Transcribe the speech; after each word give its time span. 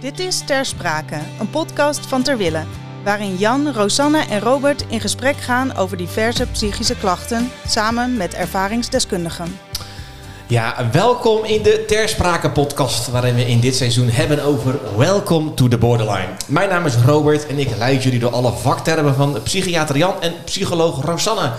Dit 0.00 0.18
is 0.18 0.42
Ter 0.46 0.64
Sprake, 0.64 1.18
een 1.40 1.50
podcast 1.50 2.06
van 2.06 2.22
Terwille, 2.22 2.64
waarin 3.04 3.36
Jan, 3.36 3.72
Rosanne 3.72 4.24
en 4.30 4.40
Robert 4.40 4.84
in 4.88 5.00
gesprek 5.00 5.36
gaan 5.36 5.76
over 5.76 5.96
diverse 5.96 6.46
psychische 6.46 6.96
klachten, 6.96 7.50
samen 7.66 8.16
met 8.16 8.34
ervaringsdeskundigen. 8.34 9.58
Ja, 10.46 10.90
welkom 10.92 11.44
in 11.44 11.62
de 11.62 11.84
Ter 11.86 12.08
Sprake 12.08 12.50
podcast, 12.50 13.10
waarin 13.10 13.34
we 13.34 13.46
in 13.46 13.60
dit 13.60 13.76
seizoen 13.76 14.08
hebben 14.08 14.42
over 14.42 14.96
Welcome 14.96 15.54
to 15.54 15.68
the 15.68 15.78
Borderline. 15.78 16.28
Mijn 16.46 16.68
naam 16.68 16.86
is 16.86 16.96
Robert 16.96 17.46
en 17.46 17.58
ik 17.58 17.76
leid 17.76 18.02
jullie 18.02 18.18
door 18.18 18.32
alle 18.32 18.52
vaktermen 18.52 19.14
van 19.14 19.42
psychiater 19.42 19.96
Jan 19.96 20.22
en 20.22 20.34
psycholoog 20.44 21.04
Rosanne. 21.04 21.52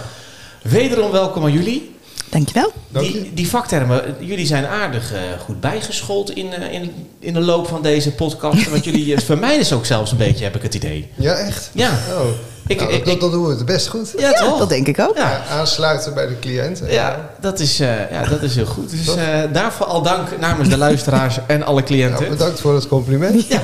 Wederom 0.62 1.12
welkom 1.12 1.44
aan 1.44 1.52
jullie. 1.52 1.97
Dankjewel. 2.30 2.72
Die, 2.88 3.32
die 3.34 3.50
vaktermen, 3.50 4.16
jullie 4.20 4.46
zijn 4.46 4.66
aardig 4.66 5.14
uh, 5.14 5.20
goed 5.46 5.60
bijgeschoold 5.60 6.32
in, 6.32 6.46
uh, 6.46 6.74
in, 6.74 6.92
in 7.20 7.34
de 7.34 7.40
loop 7.40 7.68
van 7.68 7.82
deze 7.82 8.12
podcast. 8.12 8.70
Want 8.72 8.84
jullie 8.84 9.06
uh, 9.06 9.18
vermijden 9.18 9.66
ze 9.66 9.76
ook 9.76 9.86
zelfs 9.86 10.12
een 10.12 10.18
beetje, 10.18 10.44
heb 10.44 10.56
ik 10.56 10.62
het 10.62 10.76
idee. 10.76 11.12
Ja, 11.16 11.34
echt? 11.34 11.70
Ja. 11.74 11.90
Oh. 11.90 12.26
Ik, 12.68 12.80
nou, 12.80 12.94
ik, 12.94 13.06
dat, 13.06 13.20
dat, 13.20 13.32
doen 13.32 13.44
we 13.44 13.50
het 13.50 13.66
best 13.66 13.88
goed. 13.88 14.14
Ja, 14.18 14.30
ja 14.30 14.40
toch? 14.40 14.60
dat 14.60 14.70
denk 14.70 14.88
ik 14.88 15.00
ook. 15.00 15.18
Ja. 15.18 15.42
aansluiten 15.50 16.14
bij 16.14 16.28
de 16.28 16.40
cliënt. 16.40 16.82
Ja, 16.90 17.30
dat 17.42 17.60
is, 17.60 17.78
ja, 17.78 18.26
dat 18.30 18.42
is 18.42 18.56
heel 18.56 18.66
goed. 18.66 18.90
Dus 18.90 19.16
daarvoor 19.54 19.86
al 19.86 20.02
dank 20.02 20.40
namens 20.40 20.70
de 20.70 20.78
luisteraars 20.78 21.40
en 21.48 21.64
alle 21.64 21.84
cliënten. 21.84 22.20
Nou, 22.20 22.38
bedankt 22.38 22.60
voor 22.60 22.76
het 22.76 22.88
compliment. 22.88 23.48
Ja. 23.48 23.62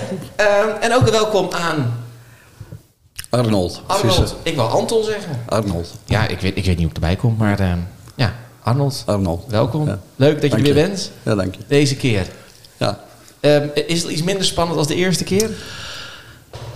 en 0.80 0.93
ook 0.93 1.09
welkom 1.09 1.48
aan... 1.52 2.02
Arnold. 3.30 3.82
Arnold. 3.85 4.35
Ik 4.43 4.55
wil 4.55 4.66
Anton 4.66 5.04
zeggen. 5.04 5.40
Arnold. 5.45 5.93
Ja, 6.05 6.27
ik 6.27 6.40
weet, 6.40 6.57
ik 6.57 6.66
weet 6.66 6.77
niet 6.77 6.77
hoe 6.77 6.90
ik 6.90 6.95
erbij 6.95 7.16
kom, 7.16 7.35
maar 7.38 7.62
ja... 7.62 7.77
Arnold, 8.63 9.03
Arnold. 9.05 9.44
welkom. 9.48 9.88
Ja. 9.88 9.99
Leuk 10.16 10.41
dat 10.41 10.52
je 10.52 10.58
er 10.58 10.63
weer 10.63 10.73
bent. 10.73 11.12
Ja, 11.23 11.35
dank 11.35 11.55
je. 11.55 11.62
Deze 11.67 11.95
keer. 11.95 12.27
Ja. 12.77 12.99
Um, 13.41 13.71
is 13.73 14.02
het 14.02 14.12
iets 14.12 14.23
minder 14.23 14.45
spannend 14.45 14.77
als 14.77 14.88
de 14.88 14.95
eerste 14.95 15.23
keer? 15.23 15.49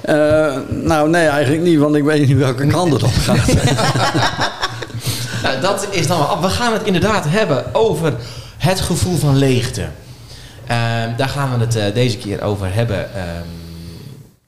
Uh, 0.06 0.58
nou, 0.70 1.09
nee, 1.09 1.28
eigenlijk 1.28 1.64
niet, 1.64 1.80
want 1.80 1.95
ik 1.95 2.03
weet 2.03 2.28
niet 2.28 2.38
welke 2.38 2.67
kant 2.67 2.94
het 2.94 3.03
op 3.03 3.14
gaat. 3.14 3.48
nou, 5.44 5.61
dat 5.61 5.88
is 5.92 6.08
dan 6.08 6.17
wel. 6.20 6.42
We 6.42 6.50
gaan 6.50 6.73
het 6.73 6.84
inderdaad 6.84 7.26
hebben 7.28 7.76
over 7.76 8.16
het 8.58 8.80
gevoel 8.80 9.17
van 9.17 9.36
leegte. 9.36 9.81
Um, 9.81 11.16
daar 11.17 11.30
gaan 11.30 11.58
we 11.58 11.66
het 11.66 11.76
uh, 11.76 11.94
deze 11.94 12.17
keer 12.17 12.42
over 12.42 12.73
hebben. 12.73 13.00
Um, 13.00 13.45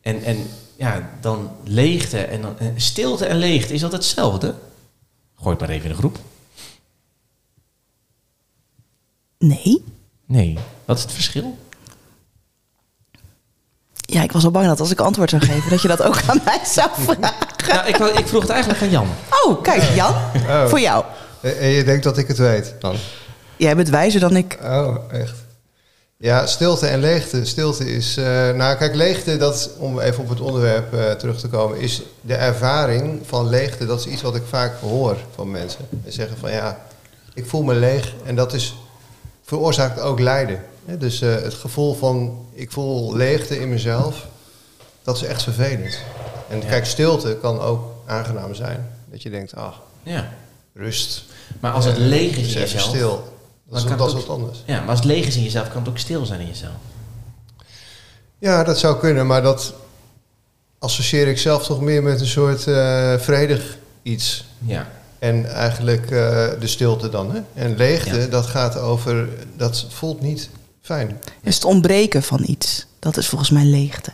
en, 0.02 0.23
en 0.23 0.47
ja, 0.75 1.09
dan 1.22 1.52
leegte 1.63 2.17
en 2.17 2.41
dan, 2.41 2.56
stilte 2.75 3.25
en 3.25 3.38
leegte, 3.38 3.73
is 3.73 3.81
dat 3.81 3.91
hetzelfde? 3.91 4.53
Gooi 5.35 5.56
het 5.56 5.59
maar 5.59 5.69
even 5.69 5.85
in 5.85 5.91
de 5.91 5.97
groep. 5.97 6.17
Nee. 9.39 9.83
Nee. 10.25 10.57
Wat 10.85 10.97
is 10.97 11.03
het 11.03 11.11
verschil? 11.11 11.57
Ja, 13.95 14.23
ik 14.23 14.31
was 14.31 14.43
al 14.43 14.51
bang 14.51 14.65
dat 14.65 14.79
als 14.79 14.91
ik 14.91 14.99
antwoord 14.99 15.29
zou 15.29 15.41
geven, 15.41 15.69
dat 15.69 15.81
je 15.81 15.87
dat 15.87 16.01
ook 16.01 16.21
aan 16.27 16.41
mij 16.45 16.59
zou 16.65 16.89
vragen. 16.93 17.47
Nou, 17.67 17.87
ik, 17.87 17.97
ik 18.17 18.27
vroeg 18.27 18.41
het 18.41 18.51
eigenlijk 18.51 18.81
aan 18.81 18.89
Jan. 18.89 19.07
Oh, 19.45 19.61
kijk, 19.61 19.83
Jan. 19.95 20.13
Oh. 20.47 20.67
Voor 20.67 20.79
jou. 20.79 21.03
En 21.41 21.67
je 21.67 21.83
denkt 21.83 22.03
dat 22.03 22.17
ik 22.17 22.27
het 22.27 22.37
weet 22.37 22.75
dan? 22.79 22.95
Jij 23.57 23.75
bent 23.75 23.89
wijzer 23.89 24.19
dan 24.19 24.35
ik. 24.35 24.57
Oh, 24.63 24.95
echt. 25.11 25.35
Ja, 26.17 26.45
stilte 26.45 26.87
en 26.87 26.99
leegte. 26.99 27.45
Stilte 27.45 27.91
is. 27.91 28.17
Uh, 28.17 28.25
nou, 28.51 28.77
kijk, 28.77 28.95
leegte, 28.95 29.37
dat, 29.37 29.69
om 29.77 29.99
even 29.99 30.23
op 30.23 30.29
het 30.29 30.39
onderwerp 30.39 30.93
uh, 30.93 31.11
terug 31.11 31.39
te 31.39 31.47
komen, 31.47 31.79
is 31.79 32.01
de 32.21 32.35
ervaring 32.35 33.21
van 33.25 33.49
leegte. 33.49 33.85
Dat 33.85 33.99
is 33.99 34.05
iets 34.05 34.21
wat 34.21 34.35
ik 34.35 34.43
vaak 34.49 34.79
hoor 34.81 35.17
van 35.35 35.51
mensen. 35.51 35.85
Ze 36.05 36.11
zeggen 36.11 36.37
van 36.37 36.51
ja, 36.51 36.85
ik 37.33 37.45
voel 37.45 37.63
me 37.63 37.73
leeg. 37.73 38.13
En 38.25 38.35
dat 38.35 38.53
is 38.53 38.75
veroorzaakt 39.50 40.00
ook 40.00 40.19
lijden. 40.19 40.64
Dus 40.86 41.22
uh, 41.22 41.36
het 41.36 41.53
gevoel 41.53 41.94
van 41.94 42.45
ik 42.53 42.72
voel 42.72 43.16
leegte 43.16 43.59
in 43.59 43.69
mezelf, 43.69 44.28
dat 45.03 45.16
is 45.16 45.23
echt 45.23 45.44
vervelend. 45.44 46.00
En 46.50 46.61
ja. 46.61 46.67
kijk, 46.67 46.86
stilte 46.86 47.38
kan 47.41 47.59
ook 47.59 47.94
aangenaam 48.06 48.53
zijn. 48.53 48.89
Dat 49.06 49.22
je 49.22 49.29
denkt, 49.29 49.56
ach, 49.56 49.81
ja. 50.03 50.29
rust. 50.73 51.23
Maar 51.59 51.72
als 51.72 51.85
het 51.85 51.97
uh, 51.97 52.06
leeg 52.06 52.38
is 52.38 52.53
in 52.53 52.59
jezelf... 52.59 52.81
stil. 52.81 53.38
Dat, 53.69 53.84
is, 53.84 53.97
dat 53.97 54.07
is 54.07 54.13
wat 54.13 54.29
anders. 54.29 54.63
Ja, 54.66 54.79
maar 54.79 54.90
als 54.90 55.00
het 55.00 55.07
leeg 55.07 55.28
is 55.28 55.35
in 55.35 55.44
jezelf, 55.44 55.69
kan 55.69 55.79
het 55.79 55.90
ook 55.90 55.97
stil 55.97 56.25
zijn 56.25 56.40
in 56.40 56.47
jezelf. 56.47 56.73
Ja, 58.40 58.63
dat 58.63 58.79
zou 58.79 59.00
kunnen, 59.00 59.28
maar 59.28 59.41
dat 59.41 59.73
associeer 60.79 61.28
ik 61.28 61.38
zelf 61.38 61.66
toch 61.66 61.81
meer 61.81 62.03
met 62.03 62.19
een 62.19 62.28
soort 62.28 62.66
uh, 62.66 63.18
vredig 63.18 63.78
iets. 64.02 64.46
Ja. 64.66 64.88
En 65.19 65.53
eigenlijk 65.53 66.03
uh, 66.03 66.09
de 66.59 66.68
stilte 66.68 67.09
dan. 67.09 67.31
Hè? 67.31 67.41
En 67.53 67.75
leegte, 67.75 68.19
ja. 68.19 68.28
dat 68.28 68.46
gaat 68.46 68.78
over, 68.78 69.30
dat 69.56 69.85
voelt 69.90 70.22
niet 70.22 70.50
fijn. 70.81 71.22
Is 71.41 71.56
het 71.56 71.66
ontbreken 71.66 72.24
van 72.24 72.44
iets. 72.46 72.85
Dat 73.00 73.18
is 73.18 73.28
volgens 73.28 73.50
mij 73.50 73.66
leegte. 73.66 74.12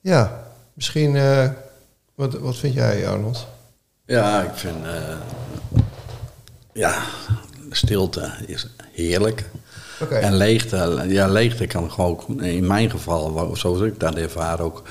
Ja, 0.00 0.42
misschien, 0.72 1.14
uh, 1.14 1.48
wat, 2.14 2.34
wat 2.38 2.56
vind 2.56 2.74
jij 2.74 3.08
Arnold? 3.08 3.46
Ja, 4.06 4.42
ik 4.42 4.54
vind, 4.54 4.84
uh, 4.84 5.16
ja, 6.72 7.02
stilte 7.70 8.32
is 8.46 8.66
heerlijk. 8.92 9.50
Okay. 10.00 10.20
En 10.20 10.36
leegte, 10.36 11.04
ja, 11.08 11.28
leegte 11.28 11.66
kan 11.66 11.90
gewoon, 11.90 12.42
in 12.42 12.66
mijn 12.66 12.90
geval, 12.90 13.56
zoals 13.56 13.80
ik 13.80 14.00
dat 14.00 14.14
ervaar 14.14 14.60
ook 14.60 14.82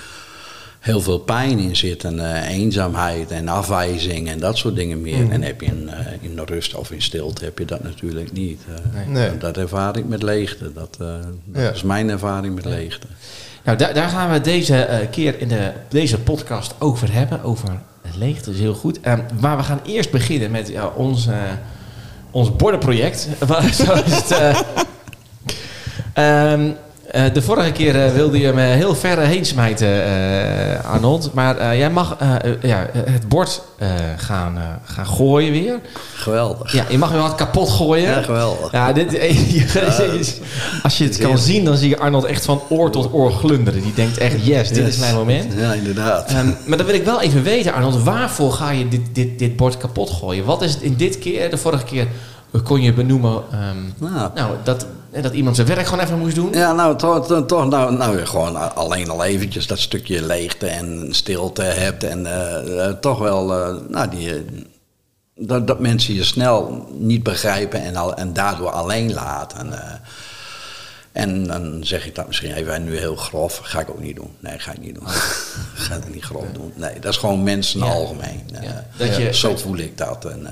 heel 0.85 1.01
veel 1.01 1.19
pijn 1.19 1.59
in 1.59 1.75
zit. 1.75 2.03
En 2.03 2.16
uh, 2.16 2.50
eenzaamheid 2.50 3.31
en 3.31 3.47
afwijzing 3.47 4.29
en 4.29 4.40
dat 4.40 4.57
soort 4.57 4.75
dingen 4.75 5.01
meer. 5.01 5.23
Mm. 5.23 5.31
En 5.31 5.41
heb 5.41 5.62
je 5.62 5.68
in, 5.68 5.90
uh, 5.90 6.00
in 6.22 6.35
de 6.35 6.44
rust 6.46 6.75
of 6.75 6.91
in 6.91 7.01
stilte 7.01 7.44
heb 7.44 7.57
je 7.57 7.66
dat 7.66 7.84
natuurlijk 7.84 8.31
niet. 8.31 8.62
Uh, 8.69 9.13
nee. 9.13 9.38
Dat 9.38 9.57
ervaar 9.57 9.97
ik 9.97 10.07
met 10.07 10.24
leegte. 10.24 10.74
Dat, 10.74 10.95
dat 10.97 11.25
ja. 11.53 11.69
is 11.69 11.84
mijn 11.84 12.09
ervaring 12.09 12.56
met 12.56 12.66
leegte. 12.66 13.07
Nou, 13.63 13.78
daar, 13.78 13.94
daar 13.94 14.09
gaan 14.09 14.31
we 14.31 14.41
deze 14.41 15.07
keer 15.12 15.40
in 15.40 15.47
de, 15.47 15.72
deze 15.90 16.19
podcast 16.19 16.75
over 16.79 17.13
hebben. 17.13 17.44
Over 17.44 17.69
leegte, 18.18 18.51
is 18.51 18.59
heel 18.59 18.74
goed. 18.74 19.00
maar 19.40 19.57
we 19.57 19.63
gaan 19.63 19.81
eerst 19.85 20.12
beginnen 20.12 20.51
met 20.51 20.72
ons, 20.95 21.28
ons 22.31 22.56
bordenproject. 22.56 23.28
Zo 23.85 23.94
is 23.94 24.22
het... 24.24 24.56
Um, 26.18 26.75
de 27.34 27.42
vorige 27.42 27.72
keer 27.72 27.96
uh, 27.96 28.14
wilde 28.14 28.40
je 28.40 28.53
me 28.53 28.62
heel 28.62 28.96
ver 28.96 29.20
heen 29.20 29.46
smijten, 29.46 30.03
Arnold. 30.84 31.34
Maar 31.34 31.78
jij 31.78 31.90
mag 31.90 32.18
ja, 32.62 32.88
het 32.94 33.28
bord 33.28 33.62
gaan, 34.18 34.58
gaan 34.86 35.06
gooien 35.06 35.52
weer. 35.52 35.80
Geweldig. 36.16 36.74
Ja, 36.74 36.86
je 36.90 36.98
mag 36.98 37.12
weer 37.12 37.22
wat 37.22 37.36
kapot 37.36 37.70
gooien. 37.70 38.09
Ja, 38.09 38.22
geweldig. 38.22 38.72
Ja, 38.72 38.94
dit, 38.94 39.14
als 40.84 40.98
je 40.98 41.04
het 41.04 41.18
kan 41.18 41.38
zien, 41.38 41.66
dan 41.66 41.78
zie 41.78 41.90
je 41.90 41.98
Arnold 41.98 42.24
echt 42.24 42.46
van 42.46 42.62
oor 42.70 42.92
tot 42.92 43.14
oor 43.14 43.31
glunderen. 43.31 43.81
Die 43.81 43.94
denkt 43.94 44.18
echt, 44.18 44.46
yes, 44.46 44.70
dit 44.70 44.88
is 44.88 44.98
mijn 44.98 45.16
moment. 45.16 45.54
Ja, 45.58 45.74
inderdaad. 45.74 46.31
Um, 46.31 46.58
maar 46.66 46.78
dan 46.78 46.86
wil 46.86 46.96
ik 46.96 47.06
wel 47.06 47.22
even 47.22 47.44
weten, 47.44 47.74
Arnold. 47.74 48.04
Waarvoor 48.04 48.52
ga 48.52 48.72
je 48.72 48.88
dit, 48.88 49.02
dit, 49.12 49.40
dit 49.40 49.56
bord 49.56 49.78
kapot 49.78 50.09
gooien? 50.09 50.46
Wat 50.46 50.62
is 50.62 50.74
het 50.74 50.81
in 50.81 50.96
dit 50.96 51.20
keer, 51.20 51.50
de 51.50 51.58
vorige 51.58 51.84
keer 51.84 52.08
kon 52.64 52.82
je 52.82 52.94
benoemen 52.94 53.32
um, 53.32 53.94
nou, 53.98 54.32
nou, 54.36 54.56
dat, 54.64 54.88
dat 55.22 55.34
iemand 55.34 55.56
zijn 55.56 55.68
werk 55.68 55.86
gewoon 55.86 56.04
even 56.04 56.20
moest 56.20 56.36
doen? 56.36 56.54
Ja, 56.54 56.74
nou, 56.74 56.98
toch, 56.98 57.46
toch 57.46 57.70
nou, 57.70 57.98
nou, 57.98 58.26
gewoon 58.26 58.76
alleen 58.76 59.10
al 59.10 59.24
eventjes 59.24 59.68
dat 59.68 59.80
stukje 59.80 60.26
leegte 60.26 60.68
en 60.68 61.08
stilte 61.12 61.62
hebt. 61.62 62.04
En 62.04 62.20
uh, 62.20 62.90
toch 62.90 63.20
wel, 63.20 63.60
uh, 63.60 63.76
nou, 63.90 64.10
die, 64.10 64.46
dat, 65.36 65.68
dat 65.68 65.80
mensen 65.80 66.14
je 66.14 66.24
snel 66.24 66.88
niet 66.98 67.24
begrijpen 67.24 67.82
en, 67.82 67.96
al, 67.96 68.16
en 68.16 68.34
daardoor 68.34 68.70
alleen 68.70 69.14
laten. 69.14 69.74
En 71.16 71.48
dan 71.48 71.86
zeg 71.86 72.06
ik 72.06 72.16
dat 72.16 72.28
misschien 72.28 72.53
even 72.53 72.84
nu 72.84 72.98
heel 72.98 73.16
grof. 73.16 73.58
Ga 73.58 73.80
ik 73.80 73.90
ook 73.90 74.00
niet 74.00 74.16
doen. 74.16 74.36
Nee, 74.40 74.59
ga 74.59 74.72
ik 74.72 74.80
niet 74.80 74.96
doen. 74.96 75.08
ga 75.86 75.94
het 75.94 76.14
niet 76.14 76.24
grof 76.24 76.46
doen. 76.53 76.74
Nee, 76.76 77.00
dat 77.00 77.12
is 77.12 77.18
gewoon 77.18 77.44
mensen 77.44 77.80
ja. 77.80 77.86
algemeen. 77.86 78.44
Ja. 78.62 78.86
Dat 78.98 79.16
je, 79.16 79.34
zo 79.34 79.58
voel 79.58 79.78
ik 79.78 79.98
dat. 79.98 80.25
En, 80.25 80.48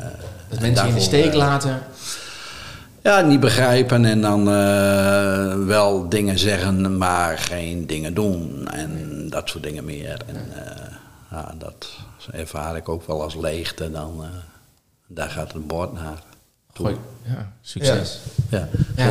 dat 0.49 0.59
mensen 0.59 0.87
in 0.87 0.93
de 0.93 0.99
steek 0.99 1.33
laten. 1.33 1.81
Ja, 3.03 3.21
niet 3.21 3.39
begrijpen 3.39 4.05
en 4.05 4.21
dan 4.21 4.49
uh, 4.49 5.65
wel 5.65 6.09
dingen 6.09 6.39
zeggen, 6.39 6.97
maar 6.97 7.37
geen 7.37 7.87
dingen 7.87 8.13
doen. 8.13 8.67
En 8.71 9.25
dat 9.29 9.49
soort 9.49 9.63
dingen 9.63 9.85
meer. 9.85 10.17
En 10.27 10.35
uh, 10.35 10.95
ja, 11.31 11.53
dat 11.57 11.87
ervaar 12.31 12.75
ik 12.75 12.89
ook 12.89 13.07
wel 13.07 13.21
als 13.21 13.35
leegte. 13.35 13.91
Dan, 13.91 14.13
uh, 14.19 14.27
daar 15.07 15.29
gaat 15.29 15.53
het 15.53 15.67
bord 15.67 15.93
naar. 15.93 16.23
Toe. 16.73 16.85
Gooi. 16.85 16.97
Ja, 17.25 17.51
succes. 17.61 18.19
Ja, 18.49 18.67
ja. 18.95 19.09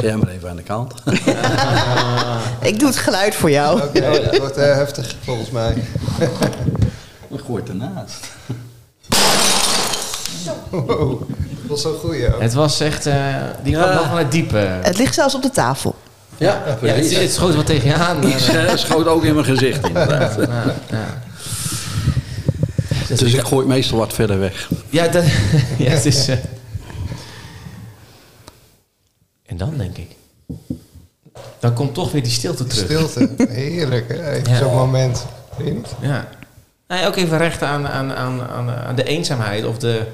jij 0.00 0.16
maar 0.16 0.28
even 0.28 0.50
aan 0.50 0.56
de 0.56 0.62
kant. 0.62 0.94
ik 2.70 2.78
doe 2.78 2.88
het 2.88 2.96
geluid 2.96 3.34
voor 3.34 3.50
jou. 3.50 3.82
Oké, 3.82 3.98
okay, 3.98 4.22
dat 4.24 4.38
wordt 4.44 4.56
heftig 4.56 5.14
volgens 5.24 5.50
mij. 5.50 5.74
Ik 7.28 7.40
gooi 7.46 7.62
het 7.62 7.68
ernaast. 7.68 8.26
Wow, 10.70 11.20
dat 11.20 11.28
was 11.66 11.82
zo 11.82 11.98
goed, 11.98 12.16
ja. 12.16 12.38
Het 12.38 12.54
was 12.54 12.80
echt, 12.80 13.06
uh, 13.06 13.36
die 13.62 13.74
kwam 13.74 13.94
nog 13.94 14.06
van 14.06 14.18
het 14.18 14.30
diepe. 14.30 14.56
Het 14.56 14.98
ligt 14.98 15.14
zelfs 15.14 15.34
op 15.34 15.42
de 15.42 15.50
tafel. 15.50 15.94
Ja, 16.36 16.62
ja, 16.66 16.76
ja 16.88 16.94
het, 16.94 17.16
het, 17.16 17.32
schoot 17.32 17.54
wat 17.54 17.66
tegen 17.66 17.88
je 17.88 17.94
aan. 17.94 18.26
Uh, 18.26 18.74
schoot 18.74 19.06
ook 19.06 19.24
in 19.24 19.34
mijn 19.34 19.46
gezicht, 19.46 19.86
inderdaad. 19.86 20.34
Ja, 20.34 20.64
ja. 20.90 21.04
Dus, 23.08 23.18
dus 23.18 23.32
ik 23.32 23.40
gooi 23.40 23.60
het 23.60 23.68
meestal 23.68 23.98
wat 23.98 24.12
verder 24.12 24.38
weg. 24.38 24.70
Ja, 24.90 25.08
dat, 25.08 25.24
ja 25.78 25.90
het 25.90 26.06
is... 26.06 26.28
Uh... 26.28 26.34
En 29.42 29.50
dan 29.70 29.78
denk 29.78 29.96
ik... 29.96 30.16
dan 31.58 31.74
komt 31.74 31.94
toch 31.94 32.12
weer 32.12 32.22
die 32.22 32.32
stilte 32.32 32.64
terug. 32.66 33.10
Stilte, 33.10 33.46
heerlijk. 33.48 34.08
Hè? 34.08 34.30
Even 34.30 34.52
Ja. 34.52 34.58
Zo'n 34.58 34.74
moment. 34.74 35.26
Weet 35.56 35.66
je 35.66 35.72
niet? 35.72 35.88
Ja. 36.00 36.28
Ook 37.06 37.16
even 37.16 37.38
recht 37.38 37.62
aan, 37.62 37.88
aan, 37.88 38.12
aan, 38.12 38.40
aan, 38.42 38.70
aan 38.70 38.94
de 38.94 39.04
eenzaamheid 39.04 39.64
of 39.64 39.78
de 39.78 40.06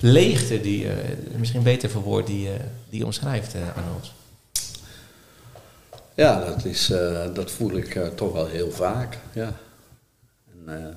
leegte, 0.00 0.60
die 0.60 0.88
eh, 0.88 0.94
misschien 1.36 1.62
beter 1.62 1.90
verwoord, 1.90 2.26
die, 2.26 2.48
eh, 2.48 2.54
die 2.90 2.98
je 2.98 3.04
omschrijft, 3.04 3.54
eh 3.54 3.60
Arnold. 3.76 4.12
Ja, 6.14 6.44
dat, 6.44 6.64
is, 6.64 6.90
eh, 6.90 7.34
dat 7.34 7.50
voel 7.50 7.76
ik 7.76 7.94
eh, 7.94 8.06
toch 8.06 8.32
wel 8.32 8.46
heel 8.46 8.70
vaak. 8.70 9.18
Ja. 9.32 9.52
En, 10.66 10.76
eh, 10.78 10.94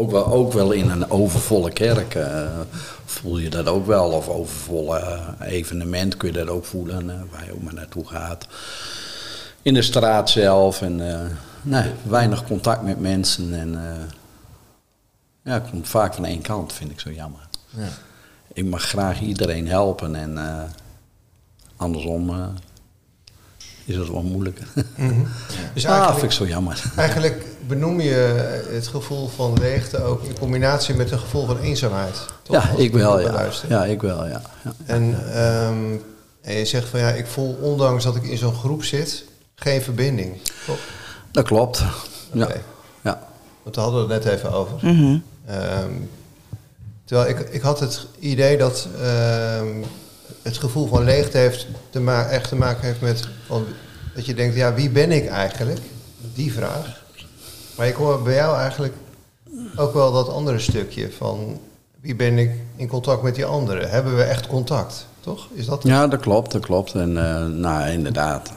ook, 0.00 0.10
wel, 0.10 0.26
ook 0.26 0.52
wel 0.52 0.72
in 0.72 0.90
een 0.90 1.10
overvolle 1.10 1.70
kerk 1.70 2.14
eh, 2.14 2.58
voel 3.04 3.38
je 3.38 3.50
dat 3.50 3.66
ook 3.66 3.86
wel. 3.86 4.10
Of 4.10 4.28
overvolle 4.28 4.98
eh, 4.98 5.52
evenement 5.52 6.16
kun 6.16 6.28
je 6.32 6.38
dat 6.38 6.48
ook 6.48 6.64
voelen, 6.64 7.10
eh, 7.10 7.16
waar 7.30 7.44
je 7.44 7.52
ook 7.52 7.62
maar 7.62 7.74
naartoe 7.74 8.06
gaat. 8.06 8.46
In 9.62 9.74
de 9.74 9.82
straat 9.82 10.30
zelf 10.30 10.82
en 10.82 10.96
nee, 11.62 11.90
weinig 12.02 12.44
contact 12.44 12.82
met 12.82 13.00
mensen. 13.00 13.54
En 13.54 13.78
ja, 15.42 15.52
het 15.52 15.70
komt 15.70 15.88
vaak 15.88 16.14
van 16.14 16.24
één 16.24 16.42
kant, 16.42 16.72
vind 16.72 16.90
ik 16.90 17.00
zo 17.00 17.10
jammer. 17.10 17.40
Ja. 17.70 17.88
Ik 18.52 18.64
mag 18.64 18.82
graag 18.82 19.20
iedereen 19.20 19.68
helpen 19.68 20.14
en 20.14 20.38
andersom 21.76 22.54
is 23.90 23.96
het 23.96 24.08
wel 24.08 24.22
moeilijk. 24.22 24.58
Dus 25.74 25.86
ah, 25.86 25.90
eigenlijk, 25.90 26.18
vind 26.18 26.32
ik 26.32 26.38
zo 26.38 26.46
jammer. 26.46 26.92
eigenlijk 26.96 27.44
benoem 27.66 28.00
je 28.00 28.14
het 28.70 28.86
gevoel 28.86 29.28
van 29.28 29.58
leegte 29.58 30.02
ook 30.02 30.24
in 30.24 30.38
combinatie 30.38 30.94
met 30.94 31.10
een 31.10 31.18
gevoel 31.18 31.46
van 31.46 31.58
eenzaamheid. 31.58 32.26
toch? 32.42 32.56
Ja, 32.56 32.70
ik 32.76 32.92
wel, 32.92 33.20
ja. 33.20 33.48
Ja, 33.68 33.84
ik 33.84 34.02
wel, 34.02 34.26
ja. 34.26 34.42
ja. 34.64 34.72
En, 34.84 35.32
ehm, 35.32 35.96
en 36.40 36.54
je 36.54 36.64
zegt 36.64 36.88
van 36.88 37.00
ja, 37.00 37.10
ik 37.10 37.26
voel 37.26 37.58
ondanks 37.60 38.04
dat 38.04 38.16
ik 38.16 38.22
in 38.22 38.38
zo'n 38.38 38.54
groep 38.54 38.84
zit, 38.84 39.24
geen 39.54 39.82
verbinding. 39.82 40.36
Toch? 40.66 40.78
Dat 41.30 41.44
klopt. 41.44 41.82
Ja. 42.32 42.48
Ja. 43.02 43.28
Want 43.62 43.74
daar 43.74 43.84
hadden 43.84 44.06
we 44.06 44.14
het 44.14 44.24
net 44.24 44.34
even 44.34 44.52
over. 44.52 44.78
Mhm. 44.82 45.18
Ehm, 45.46 45.92
terwijl 47.04 47.28
ik, 47.28 47.38
ik 47.38 47.60
had 47.60 47.80
het 47.80 48.06
idee 48.18 48.58
dat 48.58 48.88
ehm, 49.02 49.66
het 50.42 50.58
gevoel 50.58 50.86
van 50.88 51.04
leegte 51.04 51.38
heeft 51.38 51.66
te 51.90 52.00
ma- 52.00 52.26
echt 52.26 52.48
te 52.48 52.56
maken 52.56 52.86
heeft 52.86 53.00
met 53.00 53.28
van, 53.46 53.64
dat 54.14 54.26
je 54.26 54.34
denkt, 54.34 54.56
ja, 54.56 54.74
wie 54.74 54.90
ben 54.90 55.10
ik 55.10 55.26
eigenlijk? 55.26 55.80
Die 56.34 56.52
vraag. 56.52 57.02
Maar 57.76 57.86
ik 57.86 57.94
hoor 57.94 58.22
bij 58.22 58.34
jou 58.34 58.56
eigenlijk 58.56 58.94
ook 59.76 59.94
wel 59.94 60.12
dat 60.12 60.28
andere 60.28 60.58
stukje 60.58 61.10
van 61.12 61.60
wie 62.00 62.16
ben 62.16 62.38
ik 62.38 62.50
in 62.76 62.88
contact 62.88 63.22
met 63.22 63.34
die 63.34 63.44
anderen? 63.44 63.90
Hebben 63.90 64.16
we 64.16 64.22
echt 64.22 64.46
contact? 64.46 65.06
Toch? 65.20 65.46
Is 65.52 65.66
dat 65.66 65.82
Ja, 65.82 66.06
dat 66.06 66.20
klopt, 66.20 66.52
dat 66.52 66.62
klopt. 66.64 66.94
En 66.94 67.16
eh, 67.16 67.46
nou, 67.46 67.90
inderdaad 67.90 68.52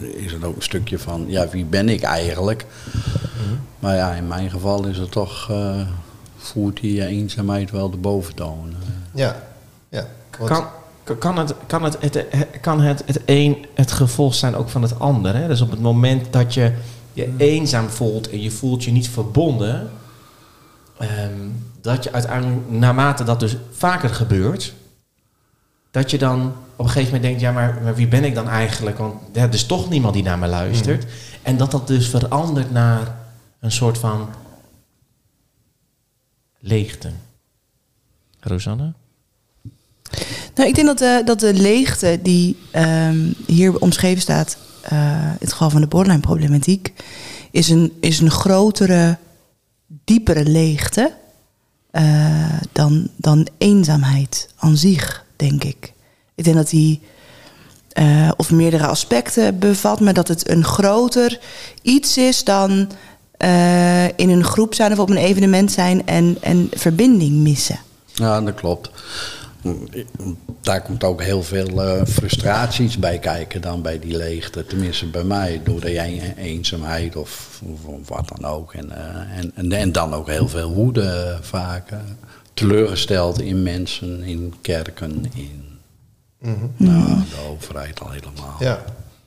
is 0.00 0.32
het 0.32 0.44
ook 0.44 0.56
een 0.56 0.62
stukje 0.62 0.98
van, 0.98 1.24
ja, 1.28 1.48
wie 1.48 1.64
ben 1.64 1.88
ik 1.88 2.02
eigenlijk? 2.02 2.66
Maar 3.78 3.94
ja, 3.96 4.12
in 4.12 4.28
mijn 4.28 4.50
geval 4.50 4.86
is 4.86 4.98
het 4.98 5.10
toch, 5.10 5.50
eh, 5.50 5.80
voert 6.36 6.80
die 6.80 7.00
eh, 7.02 7.06
eenzaamheid 7.08 7.70
wel 7.70 7.90
de 7.90 7.96
boventoon. 7.96 8.74
Ja, 9.14 9.42
ja. 9.88 10.06
Kan, 10.44 10.66
kan- 11.14 11.38
het, 11.38 11.54
kan, 11.66 11.82
het, 11.82 11.96
het, 12.00 12.26
kan 12.60 12.80
het, 12.80 13.02
het 13.06 13.20
een 13.24 13.66
het 13.74 13.92
gevolg 13.92 14.34
zijn 14.34 14.54
ook 14.54 14.68
van 14.68 14.82
het 14.82 14.98
ander? 14.98 15.36
Hè? 15.36 15.48
Dus 15.48 15.60
op 15.60 15.70
het 15.70 15.80
moment 15.80 16.32
dat 16.32 16.54
je 16.54 16.72
je 17.12 17.34
eenzaam 17.36 17.88
voelt 17.88 18.30
en 18.30 18.42
je 18.42 18.50
voelt 18.50 18.84
je 18.84 18.92
niet 18.92 19.08
verbonden, 19.08 19.90
ehm, 20.98 21.48
dat 21.80 22.04
je 22.04 22.12
uiteindelijk, 22.12 22.70
naarmate 22.70 23.24
dat 23.24 23.40
dus 23.40 23.56
vaker 23.70 24.08
gebeurt, 24.08 24.74
dat 25.90 26.10
je 26.10 26.18
dan 26.18 26.52
op 26.76 26.84
een 26.84 26.90
gegeven 26.90 27.14
moment 27.14 27.22
denkt, 27.22 27.40
ja, 27.40 27.52
maar, 27.52 27.82
maar 27.82 27.94
wie 27.94 28.08
ben 28.08 28.24
ik 28.24 28.34
dan 28.34 28.48
eigenlijk? 28.48 28.98
Want 28.98 29.14
ja, 29.32 29.42
er 29.42 29.54
is 29.54 29.66
toch 29.66 29.88
niemand 29.88 30.14
die 30.14 30.22
naar 30.22 30.38
me 30.38 30.46
luistert. 30.46 31.06
En 31.42 31.56
dat 31.56 31.70
dat 31.70 31.86
dus 31.86 32.08
verandert 32.08 32.70
naar 32.70 33.16
een 33.60 33.72
soort 33.72 33.98
van 33.98 34.28
leegte. 36.58 37.10
Rosanne? 38.40 38.92
Nou, 40.56 40.68
ik 40.68 40.74
denk 40.74 40.86
dat 40.86 40.98
de, 40.98 41.22
dat 41.24 41.40
de 41.40 41.54
leegte 41.54 42.18
die 42.22 42.56
ehm, 42.70 43.32
hier 43.46 43.78
omschreven 43.78 44.22
staat, 44.22 44.56
eh, 44.82 44.98
in 45.22 45.36
het 45.38 45.52
geval 45.52 45.70
van 45.70 45.80
de 45.80 45.86
borderline-problematiek, 45.86 46.92
is 47.50 47.68
een, 47.68 47.92
is 48.00 48.20
een 48.20 48.30
grotere, 48.30 49.18
diepere 50.04 50.44
leegte 50.44 51.12
eh, 51.90 52.60
dan, 52.72 53.08
dan 53.16 53.46
eenzaamheid 53.58 54.48
aan 54.56 54.76
zich, 54.76 55.24
denk 55.36 55.64
ik. 55.64 55.92
Ik 56.34 56.44
denk 56.44 56.56
dat 56.56 56.70
die 56.70 57.00
eh, 57.88 58.30
of 58.36 58.50
meerdere 58.50 58.86
aspecten 58.86 59.58
bevat, 59.58 60.00
maar 60.00 60.14
dat 60.14 60.28
het 60.28 60.48
een 60.48 60.64
groter 60.64 61.38
iets 61.82 62.16
is 62.16 62.44
dan 62.44 62.90
eh, 63.36 64.04
in 64.04 64.30
een 64.30 64.44
groep 64.44 64.74
zijn 64.74 64.92
of 64.92 64.98
op 64.98 65.10
een 65.10 65.16
evenement 65.16 65.72
zijn 65.72 66.06
en, 66.06 66.36
en 66.40 66.68
verbinding 66.72 67.32
missen. 67.32 67.78
Ja, 68.14 68.40
dat 68.40 68.54
klopt. 68.54 68.90
Daar 70.60 70.82
komt 70.82 71.04
ook 71.04 71.22
heel 71.22 71.42
veel 71.42 71.82
eh, 71.82 72.04
frustraties 72.06 72.98
bij 72.98 73.18
kijken 73.18 73.60
dan 73.60 73.82
bij 73.82 73.98
die 73.98 74.16
leegte. 74.16 74.66
Tenminste 74.66 75.06
bij 75.06 75.24
mij, 75.24 75.60
door 75.64 75.80
de 75.80 75.98
een- 75.98 76.36
eenzaamheid 76.36 77.16
of, 77.16 77.60
of, 77.72 77.84
of 77.84 78.08
wat 78.08 78.32
dan 78.36 78.50
ook. 78.50 78.72
En, 78.74 78.90
eh, 78.90 79.38
en, 79.38 79.52
en, 79.54 79.72
en 79.72 79.92
dan 79.92 80.14
ook 80.14 80.28
heel 80.28 80.48
veel 80.48 80.72
woede 80.72 81.02
eh, 81.02 81.36
vaak. 81.40 81.90
eh, 81.90 81.98
teleurgesteld 82.54 83.40
in 83.40 83.62
mensen, 83.62 84.22
in 84.22 84.54
kerken, 84.60 85.24
in 85.34 85.64
Mhm. 86.40 86.66
nou, 86.76 87.06
de 87.08 87.48
overheid 87.50 88.00
al 88.00 88.10
helemaal. 88.10 88.56
Ja, 88.58 88.84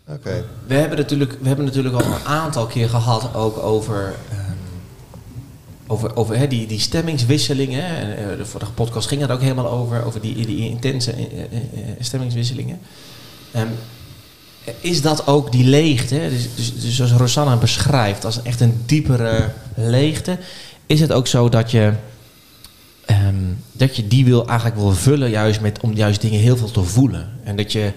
oké. 0.07 0.43
We 0.67 0.73
hebben, 0.73 0.97
natuurlijk, 0.97 1.37
we 1.41 1.47
hebben 1.47 1.65
natuurlijk 1.65 1.95
al 1.95 2.01
een 2.13 2.25
aantal 2.25 2.65
keer 2.67 2.89
gehad 2.89 3.33
ook 3.35 3.57
over, 3.57 4.15
over, 5.91 6.15
over 6.15 6.37
hè, 6.37 6.47
die, 6.47 6.67
die 6.67 6.79
stemmingswisselingen. 6.79 7.83
En, 7.83 8.17
eh, 8.17 8.37
de 8.37 8.45
vorige 8.45 8.71
podcast 8.71 9.07
ging 9.07 9.21
het 9.21 9.31
ook 9.31 9.41
helemaal 9.41 9.69
over, 9.69 10.05
over 10.05 10.21
die, 10.21 10.45
die 10.45 10.69
intense 10.69 11.11
eh, 11.11 11.21
eh, 11.21 11.49
stemmingswisselingen. 11.99 12.79
Ehm, 13.51 13.67
is 14.79 15.01
dat 15.01 15.27
ook 15.27 15.51
die 15.51 15.63
leegte, 15.63 16.15
dus, 16.29 16.55
dus, 16.55 16.81
dus 16.81 16.95
zoals 16.95 17.11
Rosanna 17.11 17.57
beschrijft, 17.57 18.25
als 18.25 18.41
echt 18.41 18.61
een 18.61 18.81
diepere 18.85 19.51
leegte, 19.75 20.37
is 20.85 20.99
het 20.99 21.11
ook 21.11 21.27
zo 21.27 21.49
dat 21.49 21.71
je, 21.71 21.93
ehm, 23.05 23.43
dat 23.71 23.95
je 23.95 24.07
die 24.07 24.25
wil 24.25 24.47
eigenlijk 24.47 24.79
wil 24.79 24.91
vullen 24.91 25.29
juist 25.29 25.61
met, 25.61 25.79
om 25.81 25.93
juist 25.93 26.21
dingen 26.21 26.39
heel 26.39 26.57
veel 26.57 26.71
te 26.71 26.83
voelen. 26.83 27.29
En 27.43 27.55
dat 27.55 27.71
je 27.71 27.93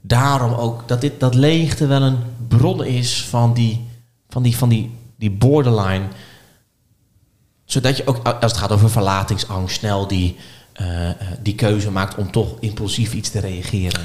daarom 0.00 0.52
ook, 0.52 0.88
dat 0.88 1.00
dit, 1.00 1.20
dat 1.20 1.34
leegte 1.34 1.86
wel 1.86 2.02
een 2.02 2.18
bron 2.48 2.84
is 2.84 3.24
van 3.28 3.54
die, 3.54 3.84
van 4.28 4.42
die, 4.42 4.56
van 4.56 4.68
die, 4.68 4.90
die 5.16 5.30
borderline. 5.30 6.04
Zodat 7.66 7.96
je 7.96 8.06
ook, 8.06 8.26
als 8.26 8.52
het 8.52 8.60
gaat 8.60 8.72
over 8.72 8.90
verlatingsangst, 8.90 9.78
snel 9.78 10.06
die, 10.06 10.36
eh, 10.72 11.08
eh, 11.08 11.16
die 11.42 11.54
keuze 11.54 11.90
maakt 11.90 12.14
om 12.14 12.30
toch 12.30 12.54
impulsief 12.60 13.12
iets 13.12 13.30
te 13.30 13.40
reageren. 13.40 14.00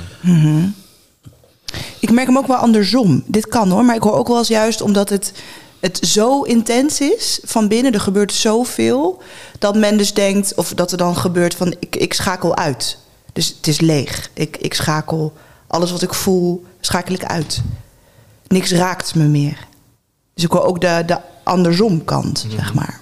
Ik 2.00 2.12
merk 2.12 2.28
hem 2.28 2.38
ook 2.38 2.48
wel 2.48 2.58
andersom. 2.58 3.24
Dit 3.26 3.48
kan 3.48 3.70
hoor, 3.70 3.86
maar 3.86 3.96
ik 3.96 4.04
hoor 4.04 4.14
ook 4.14 4.28
wel 4.28 4.38
eens 4.38 4.48
juist 4.48 4.82
omdat 4.82 5.10
het, 5.10 5.34
het 5.80 6.00
zo 6.02 6.42
intens 6.42 7.00
is 7.02 7.40
van 7.44 7.68
binnen, 7.68 7.94
er 7.94 8.02
gebeurt 8.02 8.34
zoveel, 8.34 9.22
dat 9.60 9.76
men 9.76 9.98
dus 9.98 10.14
denkt, 10.14 10.56
of 10.56 10.74
dat 10.74 10.92
er 10.92 10.98
dan 10.98 11.18
gebeurt 11.18 11.56
van 11.56 11.76
ik, 11.80 11.96
ik 11.96 12.14
schakel 12.14 12.56
uit. 12.56 12.98
Dus 13.34 13.48
het 13.48 13.68
is 13.68 13.80
leeg. 13.80 14.30
Ik, 14.34 14.58
ik 14.58 14.74
schakel 14.74 15.34
alles 15.68 15.92
wat 15.92 16.02
ik 16.02 16.14
voel, 16.14 16.66
schakel 16.80 17.14
ik 17.14 17.26
uit. 17.26 17.62
Niks 18.48 18.72
raakt 18.72 19.16
me 19.16 19.24
meer. 19.24 19.68
Dus 20.34 20.44
ik 20.44 20.52
hoor 20.52 20.64
ook 20.64 20.82
de, 20.82 21.04
de 21.06 21.18
andersom 21.44 22.06
kant, 22.06 22.46
zeg 22.50 22.74
maar. 22.74 23.02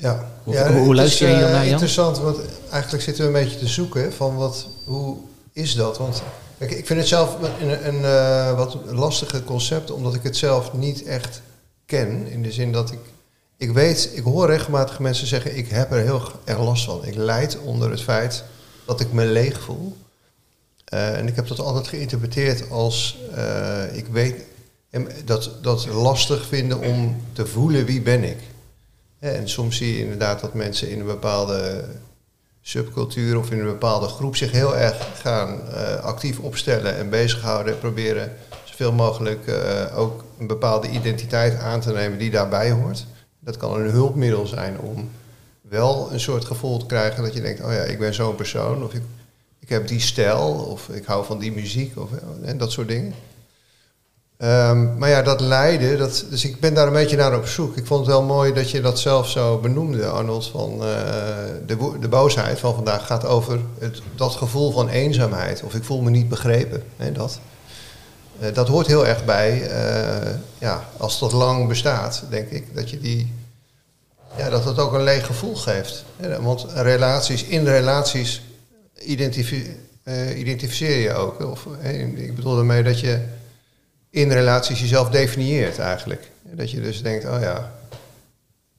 Ja. 0.00 0.28
Hoe- 0.44 0.54
ja, 0.54 0.72
hoe- 0.72 0.94
luister 0.94 1.28
is, 1.28 1.34
je 1.34 1.38
hier 1.38 1.46
eh, 1.46 1.54
Jan? 1.54 1.64
Interessant, 1.66 2.18
want 2.18 2.38
eigenlijk 2.70 3.02
zitten 3.02 3.22
we 3.32 3.38
een 3.38 3.44
beetje 3.44 3.58
te 3.58 3.66
zoeken 3.68 4.12
van 4.12 4.36
wat, 4.36 4.66
hoe 4.84 5.16
is 5.52 5.74
dat? 5.74 5.98
Want 5.98 6.22
kijk, 6.58 6.70
ik 6.70 6.86
vind 6.86 6.98
het 6.98 7.08
zelf 7.08 7.36
een, 7.60 7.86
een 7.88 8.04
eh, 8.04 8.56
wat 8.56 8.76
lastige 8.86 9.44
concept, 9.44 9.90
omdat 9.90 10.14
ik 10.14 10.22
het 10.22 10.36
zelf 10.36 10.72
niet 10.72 11.02
echt 11.04 11.42
ken. 11.86 12.26
In 12.30 12.42
de 12.42 12.52
zin 12.52 12.72
dat 12.72 12.92
ik, 12.92 12.98
ik 13.56 13.72
weet, 13.72 14.10
ik 14.14 14.22
hoor 14.22 14.46
regelmatig 14.46 14.98
mensen 14.98 15.26
zeggen, 15.26 15.56
ik 15.56 15.68
heb 15.68 15.92
er 15.92 16.00
heel 16.02 16.22
erg 16.44 16.60
last 16.60 16.84
van. 16.84 17.04
Ik 17.04 17.14
leid 17.14 17.58
onder 17.64 17.90
het 17.90 18.02
feit 18.02 18.44
dat 18.86 19.00
ik 19.00 19.12
me 19.12 19.24
leeg 19.24 19.60
voel. 19.60 19.96
Eh, 20.84 21.18
en 21.18 21.26
ik 21.28 21.36
heb 21.36 21.48
dat 21.48 21.60
altijd 21.60 21.88
geïnterpreteerd 21.88 22.70
als, 22.70 23.18
ik 23.92 24.06
weet, 24.06 24.34
dat, 25.24 25.50
dat 25.62 25.86
lastig 25.86 26.46
vinden 26.46 26.80
om 26.80 27.16
te 27.32 27.46
voelen 27.46 27.84
wie 27.84 28.00
ben 28.02 28.24
ik. 28.24 28.38
En 29.20 29.48
soms 29.48 29.76
zie 29.76 29.92
je 29.94 30.02
inderdaad 30.02 30.40
dat 30.40 30.54
mensen 30.54 30.90
in 30.90 31.00
een 31.00 31.06
bepaalde 31.06 31.84
subcultuur 32.60 33.38
of 33.38 33.50
in 33.50 33.58
een 33.58 33.64
bepaalde 33.64 34.06
groep 34.06 34.36
zich 34.36 34.50
heel 34.50 34.76
erg 34.76 35.20
gaan 35.20 35.68
eh, 35.68 35.94
actief 35.94 36.38
opstellen 36.38 36.96
en 36.96 37.10
bezighouden 37.10 37.72
en 37.72 37.78
proberen 37.78 38.32
zoveel 38.64 38.92
mogelijk 38.92 39.46
eh, 39.46 39.98
ook 39.98 40.24
een 40.38 40.46
bepaalde 40.46 40.88
identiteit 40.88 41.58
aan 41.58 41.80
te 41.80 41.92
nemen 41.92 42.18
die 42.18 42.30
daarbij 42.30 42.70
hoort. 42.70 43.06
Dat 43.38 43.56
kan 43.56 43.80
een 43.80 43.90
hulpmiddel 43.90 44.46
zijn 44.46 44.78
om 44.78 45.10
wel 45.60 46.12
een 46.12 46.20
soort 46.20 46.44
gevoel 46.44 46.78
te 46.78 46.86
krijgen 46.86 47.22
dat 47.22 47.34
je 47.34 47.40
denkt, 47.40 47.64
oh 47.64 47.72
ja, 47.72 47.82
ik 47.82 47.98
ben 47.98 48.14
zo'n 48.14 48.34
persoon. 48.34 48.84
Of 48.84 48.94
ik, 48.94 49.02
ik 49.58 49.68
heb 49.68 49.88
die 49.88 50.00
stijl 50.00 50.52
of 50.52 50.88
ik 50.88 51.04
hou 51.04 51.24
van 51.24 51.38
die 51.38 51.52
muziek 51.52 51.98
of 51.98 52.10
en 52.42 52.58
dat 52.58 52.72
soort 52.72 52.88
dingen. 52.88 53.14
Ehm, 54.40 54.98
maar 54.98 55.08
ja, 55.08 55.22
dat 55.22 55.40
lijden, 55.40 55.98
dat, 55.98 56.24
dus 56.30 56.44
ik 56.44 56.60
ben 56.60 56.74
daar 56.74 56.86
een 56.86 56.92
beetje 56.92 57.16
naar 57.16 57.36
op 57.36 57.46
zoek. 57.46 57.76
Ik 57.76 57.86
vond 57.86 58.00
het 58.00 58.14
wel 58.14 58.22
mooi 58.22 58.52
dat 58.52 58.70
je 58.70 58.80
dat 58.80 58.98
zelf 58.98 59.28
zo 59.28 59.58
benoemde, 59.58 60.06
Arnold. 60.06 60.46
Van, 60.46 60.72
uh, 60.72 60.80
de, 61.66 61.98
de 62.00 62.08
boosheid 62.08 62.58
van 62.58 62.74
vandaag 62.74 63.06
gaat 63.06 63.24
over 63.24 63.60
het, 63.78 64.02
dat 64.14 64.32
gevoel 64.32 64.72
van 64.72 64.88
eenzaamheid. 64.88 65.62
Of 65.62 65.74
ik 65.74 65.84
voel 65.84 66.00
me 66.00 66.10
niet 66.10 66.28
begrepen. 66.28 66.82
Hè, 66.96 67.12
dat. 67.12 67.40
Uh, 68.40 68.54
dat 68.54 68.68
hoort 68.68 68.86
heel 68.86 69.06
erg 69.06 69.24
bij, 69.24 69.60
uh, 69.60 70.30
ja, 70.58 70.84
als 70.96 71.18
dat 71.18 71.32
lang 71.32 71.68
bestaat, 71.68 72.22
denk 72.30 72.50
ik, 72.50 72.74
dat 72.74 72.90
je 72.90 73.00
die, 73.00 73.32
ja, 74.36 74.50
dat 74.50 74.64
het 74.64 74.78
ook 74.78 74.92
een 74.92 75.02
leeg 75.02 75.26
gevoel 75.26 75.56
geeft. 75.56 76.04
Want 76.40 76.66
relaties, 76.74 77.44
in 77.44 77.64
relaties 77.64 78.42
identifi 78.94 79.76
identificeer 80.36 80.98
je 80.98 81.14
ook. 81.14 81.50
Of, 81.50 81.66
ik 82.16 82.34
bedoel 82.34 82.54
daarmee 82.54 82.82
dat 82.82 83.00
je 83.00 83.38
in 84.10 84.32
relaties 84.32 84.80
jezelf 84.80 85.10
definieert 85.10 85.78
eigenlijk. 85.78 86.30
Dat 86.42 86.70
je 86.70 86.80
dus 86.80 87.02
denkt, 87.02 87.24
oh 87.24 87.40
ja. 87.40 87.72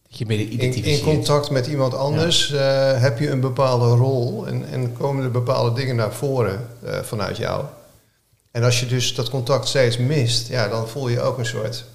Dat 0.08 0.18
je 0.18 0.26
meer 0.26 0.40
in, 0.40 0.84
in 0.84 1.02
contact 1.02 1.50
met 1.50 1.68
iemand 1.68 1.94
anders 1.94 2.48
ja. 2.48 2.94
uh, 2.94 3.02
heb 3.02 3.20
je 3.20 3.30
een 3.30 3.40
bepaalde 3.40 3.86
rol 3.86 4.48
en, 4.48 4.66
en 4.72 4.94
komen 4.98 5.24
er 5.24 5.32
bepaalde 5.32 5.74
dingen 5.74 5.96
naar 5.96 6.14
voren 6.14 6.68
uh, 6.84 7.00
vanuit 7.00 7.38
jou. 7.38 7.66
En 8.52 8.64
als 8.64 8.80
je 8.80 8.86
dus 8.86 9.16
dat 9.16 9.30
contact 9.30 9.68
steeds 9.68 9.98
mist, 9.98 10.48
ja, 10.48 10.68
dan 10.68 10.88
voel 10.88 11.08
je 11.08 11.22
ook 11.22 11.38
een 11.38 11.46
soort 11.46 11.86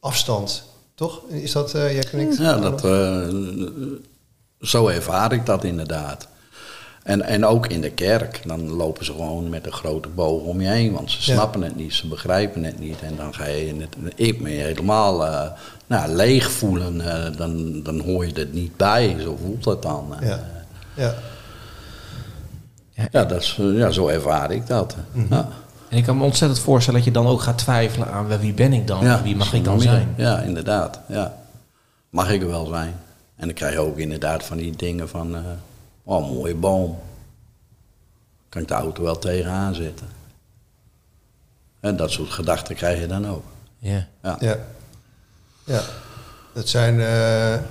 afstand. 0.00 0.64
Toch? 0.94 1.22
Is 1.28 1.52
dat, 1.52 1.74
uh, 1.74 1.92
jij 1.92 2.04
knikt? 2.04 2.36
Ja, 2.36 2.56
dat, 2.56 2.80
zo 4.60 4.88
ervaar 4.88 5.32
ik 5.32 5.46
dat 5.46 5.64
inderdaad. 5.64 6.28
En, 7.02 7.22
en 7.22 7.46
ook 7.46 7.66
in 7.66 7.80
de 7.80 7.90
kerk, 7.90 8.40
dan 8.46 8.70
lopen 8.70 9.04
ze 9.04 9.12
gewoon 9.12 9.48
met 9.48 9.66
een 9.66 9.72
grote 9.72 10.08
boog 10.08 10.42
om 10.42 10.60
je 10.60 10.68
heen, 10.68 10.92
want 10.92 11.10
ze 11.10 11.22
snappen 11.22 11.62
het 11.62 11.76
niet, 11.76 11.94
ze 11.94 12.08
begrijpen 12.08 12.64
het 12.64 12.78
niet. 12.78 13.00
En 13.00 13.16
dan 13.16 13.34
ga 13.34 13.46
je 13.46 13.74
het, 13.78 13.96
ik 14.14 14.40
me 14.40 14.50
helemaal 14.50 15.26
uh, 15.26 15.46
nou, 15.86 16.12
leeg 16.12 16.50
voelen, 16.50 16.96
uh, 16.96 17.36
dan, 17.36 17.82
dan 17.82 18.00
hoor 18.00 18.26
je 18.26 18.32
het 18.34 18.52
niet 18.52 18.76
bij, 18.76 19.16
zo 19.20 19.38
voelt 19.42 19.64
het 19.64 19.82
dan. 19.82 20.14
Ja. 20.20 20.40
ja. 20.94 21.14
Ja, 23.10 23.24
dat 23.24 23.40
is, 23.40 23.58
ja, 23.60 23.90
zo 23.90 24.08
ervaar 24.08 24.50
ik 24.50 24.66
dat. 24.66 24.96
Mm 25.12 25.26
-hmm. 25.28 25.36
ja. 25.36 25.48
En 25.88 25.98
ik 25.98 26.04
kan 26.04 26.18
me 26.18 26.24
ontzettend 26.24 26.60
voorstellen 26.60 27.00
dat 27.00 27.08
je 27.08 27.14
dan 27.20 27.26
ook 27.26 27.40
gaat 27.40 27.58
twijfelen 27.58 28.12
aan 28.12 28.38
wie 28.38 28.52
ben 28.52 28.72
ik 28.72 28.86
dan, 28.86 29.04
ja, 29.04 29.22
wie 29.22 29.36
mag 29.36 29.52
ik 29.52 29.64
dan 29.64 29.80
zijn. 29.80 30.14
Ja, 30.16 30.38
inderdaad. 30.38 31.00
Ja. 31.08 31.34
Mag 32.10 32.30
ik 32.30 32.42
er 32.42 32.48
wel 32.48 32.66
zijn? 32.66 32.94
En 33.36 33.46
dan 33.46 33.54
krijg 33.54 33.72
je 33.72 33.80
ook 33.80 33.98
inderdaad 33.98 34.44
van 34.44 34.56
die 34.56 34.76
dingen 34.76 35.08
van... 35.08 35.34
Uh, 35.34 35.38
Oh, 36.02 36.26
een 36.26 36.34
mooie 36.34 36.54
boom. 36.54 36.98
Kan 38.48 38.62
ik 38.62 38.68
de 38.68 38.74
auto 38.74 39.02
wel 39.02 39.18
tegenaan 39.18 39.74
zetten. 39.74 40.08
En 41.80 41.96
dat 41.96 42.10
soort 42.10 42.30
gedachten 42.30 42.74
krijg 42.74 43.00
je 43.00 43.06
dan 43.06 43.28
ook. 43.28 43.44
Ja. 43.78 44.06
Ja. 44.22 44.36
ja. 44.40 44.56
ja. 45.64 45.82
Dat 46.52 46.68
zijn 46.68 46.94
uh, 46.94 47.68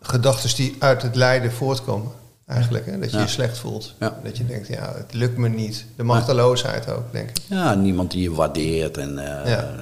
gedachten 0.00 0.56
die 0.56 0.76
uit 0.78 1.02
het 1.02 1.14
lijden 1.14 1.52
voortkomen. 1.52 2.12
Eigenlijk, 2.46 2.86
hè? 2.86 2.98
dat 2.98 3.10
je 3.10 3.16
ja. 3.16 3.22
je 3.22 3.28
slecht 3.28 3.58
voelt. 3.58 3.94
Ja. 4.00 4.18
Dat 4.22 4.36
je 4.36 4.46
denkt, 4.46 4.66
ja, 4.66 4.94
het 4.94 5.12
lukt 5.14 5.36
me 5.36 5.48
niet. 5.48 5.86
De 5.96 6.02
machteloosheid 6.02 6.90
ook, 6.90 7.12
denk 7.12 7.30
ik. 7.30 7.38
Ja, 7.46 7.74
niemand 7.74 8.10
die 8.10 8.22
je 8.22 8.32
waardeert 8.32 8.96
en 8.96 9.10
uh, 9.10 9.46
ja. 9.46 9.74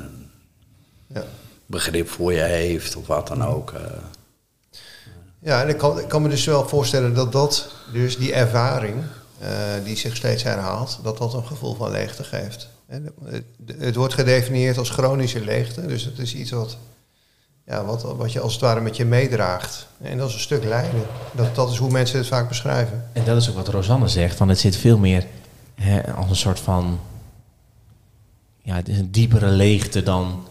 Ja. 1.06 1.25
begrip 1.66 2.09
voor 2.09 2.32
je 2.32 2.40
heeft 2.40 2.97
of 2.97 3.06
wat 3.06 3.26
dan 3.26 3.44
ook. 3.44 3.73
Uh. 3.73 3.80
Ja, 5.45 5.63
en 5.63 5.69
ik 5.69 6.09
kan, 6.09 6.23
me 6.23 6.29
dus 6.29 6.45
wel 6.45 6.69
voorstellen 6.69 7.15
dat 7.15 7.33
dat, 7.33 7.75
dus 7.93 8.17
die 8.17 8.33
ervaring, 8.33 8.95
uh, 9.43 9.49
die 9.85 9.97
zich 9.97 10.17
steeds 10.17 10.43
herhaalt, 10.43 10.99
dat 11.03 11.19
dat 11.19 11.35
een 11.35 11.47
gevoel 11.47 11.75
van 11.75 11.91
leegte 11.91 12.25
geeft. 12.25 12.69
Het, 13.79 13.95
wordt 13.95 14.15
gedefinieerd 14.15 14.79
als 14.79 14.91
chronische 14.91 15.41
leegte, 15.41 15.87
dus 15.87 16.05
het 16.05 16.19
is 16.19 16.35
iets 16.35 16.51
wat, 16.51 16.77
ja, 17.67 17.85
wat, 17.85 18.03
wat 18.03 18.33
je 18.33 18.41
als 18.41 18.53
het 18.53 18.63
ware 18.63 18.81
met 18.81 18.97
je 18.97 19.05
meedraagt. 19.05 19.87
En 20.01 20.19
dat 20.19 20.29
is 20.29 20.35
een 20.35 20.41
stuk 20.41 20.65
lijden. 20.65 21.03
Dat, 21.33 21.55
dat 21.55 21.71
is 21.71 21.79
hoe 21.79 21.91
mensen 21.91 22.19
het 22.19 22.27
vaak 22.27 22.49
beschrijven. 22.49 23.09
En 23.13 23.25
dat 23.25 23.37
is 23.37 23.49
ook 23.49 23.57
wat 23.57 23.69
Rosanne 23.69 24.09
zegt, 24.09 24.37
van 24.37 24.49
het 24.49 24.59
zit 24.59 24.77
veel 24.77 24.99
meer 24.99 25.27
hè, 25.75 26.15
als 26.15 26.31
een 26.31 26.37
soort 26.37 26.61
van, 26.61 27.01
ja, 28.63 28.75
het 28.75 28.89
is 28.89 28.99
een 28.99 29.13
diepere 29.13 29.49
leegte 29.49 30.03
dan 30.03 30.47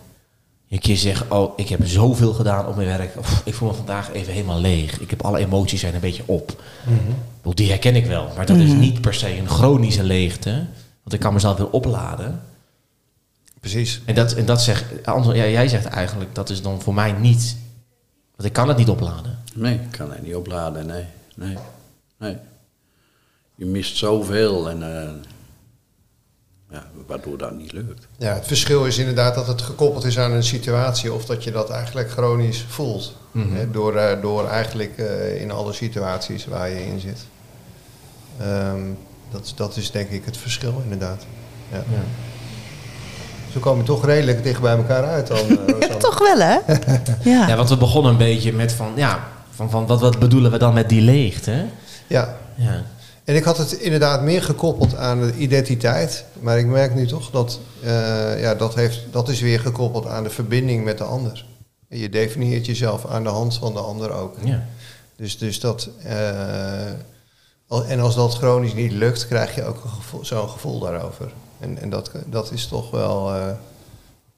een 0.71 0.79
keer 0.79 0.97
zeggen, 0.97 1.31
oh, 1.31 1.53
ik 1.55 1.69
heb 1.69 1.79
zoveel 1.83 2.33
gedaan 2.33 2.67
op 2.67 2.75
mijn 2.75 2.87
werk. 2.87 3.17
Of, 3.17 3.41
ik 3.45 3.53
voel 3.53 3.69
me 3.69 3.75
vandaag 3.75 4.11
even 4.11 4.33
helemaal 4.33 4.59
leeg. 4.59 4.99
Ik 4.99 5.09
heb 5.09 5.21
alle 5.21 5.39
emoties 5.39 5.79
zijn 5.79 5.93
een 5.93 5.99
beetje 5.99 6.23
op. 6.25 6.63
Mm 6.87 6.97
-hmm. 6.97 7.53
Die 7.53 7.69
herken 7.69 7.95
ik 7.95 8.05
wel. 8.05 8.31
Maar 8.35 8.45
dat 8.45 8.55
mm 8.55 8.61
-hmm. 8.61 8.71
is 8.71 8.79
niet 8.79 9.01
per 9.01 9.13
se 9.13 9.37
een 9.37 9.49
chronische 9.49 10.03
leegte. 10.03 10.49
Want 11.03 11.13
ik 11.13 11.19
kan 11.19 11.33
mezelf 11.33 11.57
weer 11.57 11.69
opladen. 11.69 12.41
Precies. 13.59 14.01
En 14.05 14.15
dat, 14.15 14.33
en 14.33 14.45
dat 14.45 14.61
zegt, 14.61 14.85
ja, 15.05 15.33
jij 15.33 15.67
zegt 15.67 15.85
eigenlijk, 15.85 16.35
dat 16.35 16.49
is 16.49 16.61
dan 16.61 16.81
voor 16.81 16.93
mij 16.93 17.11
niet... 17.11 17.57
Want 18.35 18.49
ik 18.49 18.53
kan 18.53 18.67
het 18.67 18.77
niet 18.77 18.89
opladen. 18.89 19.39
Nee, 19.53 19.73
ik 19.73 19.91
kan 19.91 20.11
het 20.11 20.23
niet 20.23 20.35
opladen, 20.35 20.85
nee. 20.85 21.05
Nee, 21.35 21.57
nee. 22.17 22.37
Je 23.55 23.65
mist 23.65 23.97
zoveel 23.97 24.69
en... 24.69 24.81
Uh, 24.81 25.09
ja, 26.71 26.85
waardoor 27.07 27.37
dat 27.37 27.57
niet 27.57 27.71
lukt. 27.71 28.07
Ja, 28.17 28.33
het 28.33 28.47
verschil 28.47 28.85
is 28.85 28.97
inderdaad 28.97 29.35
dat 29.35 29.47
het 29.47 29.61
gekoppeld 29.61 30.03
is 30.03 30.19
aan 30.19 30.31
een 30.31 30.43
situatie 30.43 31.13
of 31.13 31.25
dat 31.25 31.43
je 31.43 31.51
dat 31.51 31.69
eigenlijk 31.69 32.11
chronisch 32.11 32.65
voelt. 32.69 33.15
Mm 33.31 33.41
-hmm. 33.41 33.55
hè, 33.55 33.71
door, 33.71 33.95
uh, 33.95 34.21
door 34.21 34.47
eigenlijk 34.47 34.97
uh, 34.97 35.41
in 35.41 35.51
alle 35.51 35.73
situaties 35.73 36.45
waar 36.45 36.69
je 36.69 36.85
in 36.85 36.99
zit. 36.99 37.25
Um, 38.41 38.97
dat, 39.31 39.53
dat 39.55 39.77
is 39.77 39.91
denk 39.91 40.09
ik 40.09 40.25
het 40.25 40.37
verschil 40.37 40.81
inderdaad. 40.83 41.25
Ja. 41.71 41.77
ja. 41.77 42.03
Zo 43.53 43.59
komen 43.59 43.79
we 43.79 43.85
toch 43.85 44.05
redelijk 44.05 44.43
dicht 44.43 44.61
bij 44.61 44.75
elkaar 44.75 45.03
uit 45.03 45.27
dan. 45.27 45.39
Uh, 45.49 45.79
ja, 45.79 45.95
toch 45.95 46.19
wel 46.19 46.39
hè? 46.39 46.57
ja. 47.31 47.47
ja, 47.47 47.55
want 47.55 47.69
we 47.69 47.77
begonnen 47.77 48.11
een 48.11 48.17
beetje 48.17 48.53
met 48.53 48.71
van, 48.71 48.91
ja, 48.95 49.27
van, 49.49 49.69
van 49.69 49.87
wat, 49.87 50.01
wat 50.01 50.19
bedoelen 50.19 50.51
we 50.51 50.57
dan 50.57 50.73
met 50.73 50.89
die 50.89 51.01
leegte? 51.01 51.65
Ja. 52.07 52.37
ja. 52.55 52.83
En 53.31 53.37
ik 53.37 53.43
had 53.43 53.57
het 53.57 53.71
inderdaad 53.71 54.21
meer 54.21 54.43
gekoppeld 54.43 54.95
aan 54.95 55.21
de 55.21 55.33
identiteit. 55.37 56.25
Maar 56.39 56.59
ik 56.59 56.65
merk 56.65 56.95
nu 56.95 57.07
toch 57.07 57.29
dat 57.29 57.59
uh, 57.83 58.41
ja, 58.41 58.55
dat, 58.55 58.75
heeft, 58.75 58.99
dat 59.11 59.29
is 59.29 59.39
weer 59.39 59.59
gekoppeld 59.59 60.07
aan 60.07 60.23
de 60.23 60.29
verbinding 60.29 60.83
met 60.83 60.97
de 60.97 61.03
ander. 61.03 61.45
En 61.89 61.97
je 61.97 62.09
definieert 62.09 62.65
jezelf 62.65 63.05
aan 63.05 63.23
de 63.23 63.29
hand 63.29 63.57
van 63.57 63.73
de 63.73 63.79
ander 63.79 64.11
ook. 64.11 64.35
Ja. 64.43 64.65
Dus, 65.15 65.37
dus 65.37 65.59
dat. 65.59 65.89
Uh, 66.05 67.89
en 67.91 67.99
als 67.99 68.15
dat 68.15 68.33
chronisch 68.33 68.73
niet 68.73 68.91
lukt, 68.91 69.27
krijg 69.27 69.55
je 69.55 69.65
ook 69.65 69.83
zo'n 70.21 70.49
gevoel 70.49 70.79
daarover. 70.79 71.33
En, 71.59 71.77
en 71.77 71.89
dat, 71.89 72.11
dat 72.25 72.51
is 72.51 72.67
toch 72.67 72.91
wel. 72.91 73.35
Uh, 73.35 73.45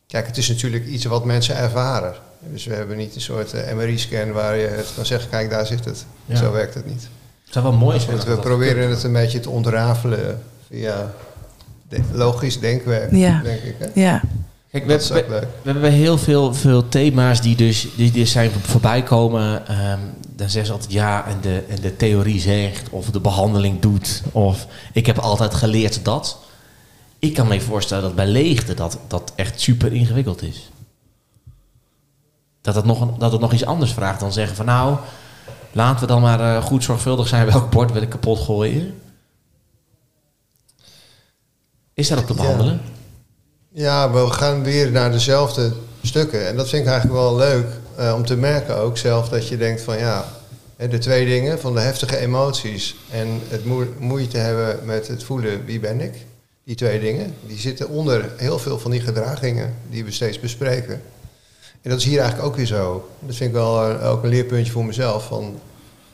kijk, 0.08 0.28
het 0.28 0.38
is 0.38 0.50
natuurlijk 0.50 0.86
iets 0.86 1.06
wat 1.06 1.26
mensen 1.26 1.56
ervaren. 1.56 2.14
Dus 2.40 2.66
we 2.66 2.74
hebben 2.74 2.98
niet 2.98 3.16
een 3.16 3.22
soort 3.22 3.74
MRI-scan 3.76 4.32
waar 4.32 4.58
je 4.58 4.68
het 4.68 4.92
kan 4.96 5.06
zeggen: 5.06 5.30
kijk, 5.30 5.50
daar 5.50 5.66
zit 5.66 5.86
het. 5.86 6.06
Ja. 6.26 6.36
Zo 6.36 6.52
werkt 6.52 6.74
het 6.74 6.86
niet. 6.86 7.08
Het 7.54 7.62
zou 7.62 7.74
wel 7.74 7.86
mooi 7.86 8.00
zijn. 8.00 8.20
we 8.20 8.38
proberen 8.38 8.90
het 8.90 9.04
een 9.04 9.14
beetje 9.14 9.40
te 9.40 9.50
ontrafelen 9.50 10.42
via 10.70 11.14
de, 11.90 12.00
logisch 12.12 12.60
denkwerk, 12.60 13.12
ja. 13.12 13.42
denk 13.42 13.62
ik. 13.62 13.76
Hè? 13.80 14.02
Ja. 14.02 14.22
Kijk, 14.72 14.86
we, 14.86 14.98
we, 15.10 15.26
we, 15.62 15.72
hebben 15.72 15.92
heel 15.92 16.18
veel, 16.18 16.54
veel 16.54 16.90
thema's 16.90 17.42
die 17.42 17.56
dus 17.56 17.88
die, 17.96 18.12
die 18.12 18.26
zijn 18.26 18.52
voorbij 18.62 19.04
komen. 19.04 19.64
Um, 19.92 20.00
dan 20.36 20.50
zeggen 20.50 20.66
ze 20.66 20.72
altijd 20.72 20.92
ja 20.92 21.26
en 21.28 21.38
de, 21.42 21.64
en 21.70 21.82
de 21.82 21.96
theorie 21.96 22.40
zegt 22.40 22.90
of 22.90 23.10
de 23.10 23.20
behandeling 23.20 23.80
doet. 23.80 24.24
Of 24.32 24.68
ik 24.94 25.06
heb 25.06 25.18
altijd 25.18 25.54
geleerd 25.54 26.06
dat. 26.06 26.40
Ik 27.20 27.34
kan 27.34 27.48
me 27.48 27.62
voorstellen 27.62 28.04
dat 28.04 28.16
bij 28.16 28.28
leegte 28.28 28.74
dat, 28.74 28.98
dat 29.08 29.34
echt 29.36 29.62
super 29.62 29.94
ingewikkeld 29.94 30.42
is. 30.42 30.70
Dat 32.62 32.76
het, 32.76 32.86
nog 32.86 33.02
een, 33.02 33.14
dat 33.18 33.32
het 33.32 33.42
nog 33.42 33.54
iets 33.54 33.66
anders 33.66 33.94
vraagt 33.94 34.20
dan 34.20 34.34
zeggen 34.34 34.56
van 34.56 34.66
nou... 34.66 34.98
Laten 35.74 36.00
we 36.00 36.08
dan 36.08 36.22
maar 36.22 36.39
uh, 36.39 36.63
goed 36.63 36.84
zorgvuldig 36.84 37.27
zijn 37.27 37.46
welk 37.46 37.70
bord 37.70 37.92
wil 37.92 38.01
ik 38.01 38.10
kapot 38.10 38.39
gooien. 38.39 39.01
Is 41.94 42.08
dat 42.08 42.20
ook 42.20 42.25
te 42.25 42.34
behandelen? 42.34 42.82
Ja. 43.70 43.84
ja, 43.84 44.12
we 44.12 44.32
gaan 44.32 44.63
weer 44.63 44.92
naar 44.92 45.12
dezelfde 45.12 45.74
stukken. 46.01 46.48
En 46.48 46.56
dat 46.56 46.70
vind 46.70 46.82
ik 46.82 46.92
eigenlijk 46.92 47.22
wel 47.22 47.36
leuk 47.36 47.68
uh, 48.00 48.13
om 48.15 48.25
te 48.25 48.36
merken 48.36 48.75
ook 48.75 48.98
zelf 48.98 49.30
dat 49.30 49.48
je 49.48 49.58
denkt 49.58 49.82
van 49.82 49.98
ja, 49.98 50.25
de 50.77 50.98
twee 50.98 51.25
dingen 51.25 51.60
van 51.60 51.74
de 51.74 51.80
heftige 51.80 52.18
emoties 52.18 52.96
en 53.12 53.42
het 53.48 53.65
moe 53.65 53.88
moeite 54.00 54.38
hebben 54.38 54.86
met 54.86 55.08
het 55.08 55.24
voelen 55.24 55.65
wie 55.65 55.80
ben 55.80 56.01
ik. 56.01 56.13
Die 56.63 56.75
twee 56.75 57.00
dingen, 57.00 57.36
die 57.48 57.60
zitten 57.60 57.89
onder 57.89 58.32
heel 58.38 58.60
veel 58.60 58.80
van 58.80 58.92
die 58.92 59.01
gedragingen 59.01 59.74
die 59.89 60.06
we 60.06 60.12
steeds 60.12 60.39
bespreken. 60.39 61.01
En 61.84 61.90
dat 61.90 62.00
is 62.00 62.06
hier 62.06 62.20
eigenlijk 62.20 62.50
ook 62.50 62.56
weer 62.56 62.66
zo. 62.66 63.10
Dat 63.20 63.36
vind 63.36 63.50
ik 63.50 63.56
wel 63.56 63.92
uh, 63.92 64.12
ook 64.12 64.24
een 64.24 64.30
leerpuntje 64.30 64.72
voor 64.72 64.86
mezelf. 64.86 65.25
Van 65.25 65.60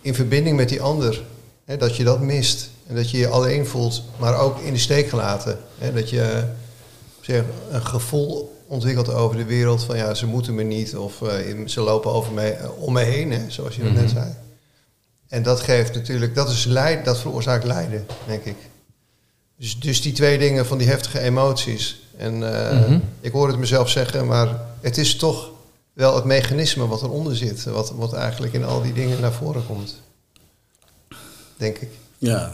in 0.02 0.16
verbinding 0.16 0.58
met 0.58 0.70
die 0.70 0.82
ander, 0.82 1.24
hè, 1.66 1.78
dat 1.78 1.96
je 1.96 2.04
dat 2.04 2.22
mist. 2.22 2.70
En 2.88 2.96
dat 2.96 3.12
je 3.12 3.18
je 3.18 3.28
alleen 3.28 3.66
voelt, 3.66 4.04
maar 4.18 4.40
ook 4.40 4.60
in 4.60 4.74
de 4.74 4.80
steek 4.80 5.10
gelaten. 5.10 5.60
Hè, 5.78 5.94
dat 5.94 6.10
je 6.10 6.44
zeg, 7.22 7.44
een 7.72 7.86
gevoel 7.86 8.58
ontwikkelt 8.68 9.14
over 9.14 9.38
de 9.38 9.46
wereld 9.46 9.84
van 9.84 9.98
ja, 9.98 10.14
ze 10.14 10.26
moeten 10.26 10.56
me 10.56 10.64
niet 10.64 10.96
of 10.96 11.22
uh, 11.22 11.68
ze 11.68 11.82
lopen 11.82 12.12
over 12.12 12.34
me, 12.34 12.58
om 12.78 12.94
me 12.94 13.02
heen, 13.02 13.32
hè, 13.32 13.50
zoals 13.50 13.76
je 13.76 13.82
mm 13.82 13.88
-hmm. 13.88 13.98
net 13.98 14.10
zei. 14.10 14.36
En 15.28 15.44
dat 15.44 15.60
geeft 15.60 15.94
natuurlijk, 15.94 16.36
dat, 16.36 16.50
is 16.50 16.66
leid, 16.66 17.06
dat 17.06 17.20
veroorzaakt 17.20 17.64
lijden, 17.64 18.06
denk 18.28 18.44
ik. 18.44 18.56
Dus, 19.58 19.80
dus 19.80 20.02
die 20.02 20.14
twee 20.14 20.38
dingen 20.38 20.66
van 20.66 20.78
die 20.78 20.88
heftige 20.88 21.20
emoties. 21.20 22.02
En 22.18 22.54
eh, 22.54 22.80
Mhm. 22.80 23.00
ik 23.22 23.32
hoor 23.32 23.48
het 23.48 23.58
mezelf 23.58 23.90
zeggen, 23.90 24.28
maar 24.28 24.62
het 24.82 24.98
is 24.98 25.16
toch 25.16 25.50
wel 26.00 26.16
het 26.16 26.24
mechanisme 26.24 26.88
wat 26.88 27.02
eronder 27.02 27.36
zit. 27.36 27.64
Wat, 27.64 27.92
wat 27.96 28.14
eigenlijk 28.14 28.54
in 28.54 28.64
al 28.64 28.82
die 28.82 28.94
dingen 28.94 29.22
naar 29.22 29.34
voren 29.34 29.66
komt. 29.66 30.02
Denk 31.58 31.78
ik. 31.78 31.90
Ja, 32.18 32.52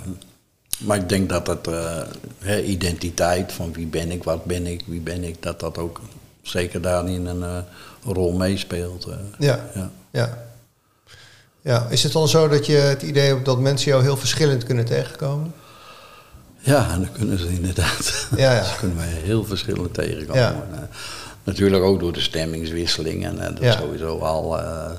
maar 0.78 0.98
ik 0.98 1.10
denk 1.10 1.30
dat 1.30 1.46
dat 1.46 1.68
eh, 1.68 2.70
identiteit 2.70 3.52
van 3.52 3.74
wie 3.74 3.86
ben 3.86 4.12
ik, 4.12 4.24
wat 4.24 4.46
ben 4.46 4.68
ik, 4.68 4.84
wie 4.86 5.00
ben 5.00 5.24
ik, 5.24 5.42
dat 5.42 5.60
dat 5.60 5.78
ook 5.78 6.02
zeker 6.42 6.82
daarin 6.82 7.26
een 7.26 7.44
eh, 7.44 7.58
rol 8.14 8.32
meespeelt. 8.34 9.06
eh. 9.06 9.16
Ja. 9.40 9.70
ja. 9.76 9.92
Ja. 10.12 10.48
ja. 11.62 11.88
Is 11.90 12.04
het 12.04 12.12
dan 12.12 12.28
zo 12.28 12.48
dat 12.48 12.66
je 12.66 12.76
het 12.76 13.02
idee 13.02 13.28
hebt 13.28 13.46
dat 13.46 13.60
mensen 13.60 13.92
jou 13.92 14.04
heel 14.04 14.18
verschillend 14.18 14.64
kunnen 14.64 14.86
tegenkomen? 14.86 15.54
Ja, 16.60 16.98
dan 16.98 17.12
kunnen 17.12 17.40
ze 17.40 17.48
inderdaad. 17.50 18.28
Ja, 18.36 18.54
ja. 18.54 18.64
Ze 18.74 18.76
kunnen 18.78 18.98
wij 18.98 19.08
heel 19.08 19.46
verschillend 19.46 19.94
tegenkomen. 19.94 20.42
Ja. 20.42 20.90
Natuurlijk 21.46 21.84
ook 21.84 22.00
door 22.00 22.14
de 22.14 22.22
stemmingswisseling 22.22 23.26
en 23.26 23.40
eh, 23.40 23.48
dat 23.50 23.64
Ja. 23.64 23.78
sowieso 23.80 24.18
al. 24.20 24.58
Ja. 24.58 24.98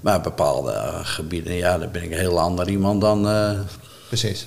Maar 0.00 0.20
bepaalde 0.20 0.72
eh, 0.72 0.98
gebieden, 1.02 1.54
ja, 1.54 1.78
daar 1.78 1.90
ben 1.90 2.02
ik 2.02 2.10
een 2.10 2.18
heel 2.18 2.40
ander 2.40 2.68
iemand 2.68 3.00
dan. 3.00 3.28
Precies. 4.08 4.46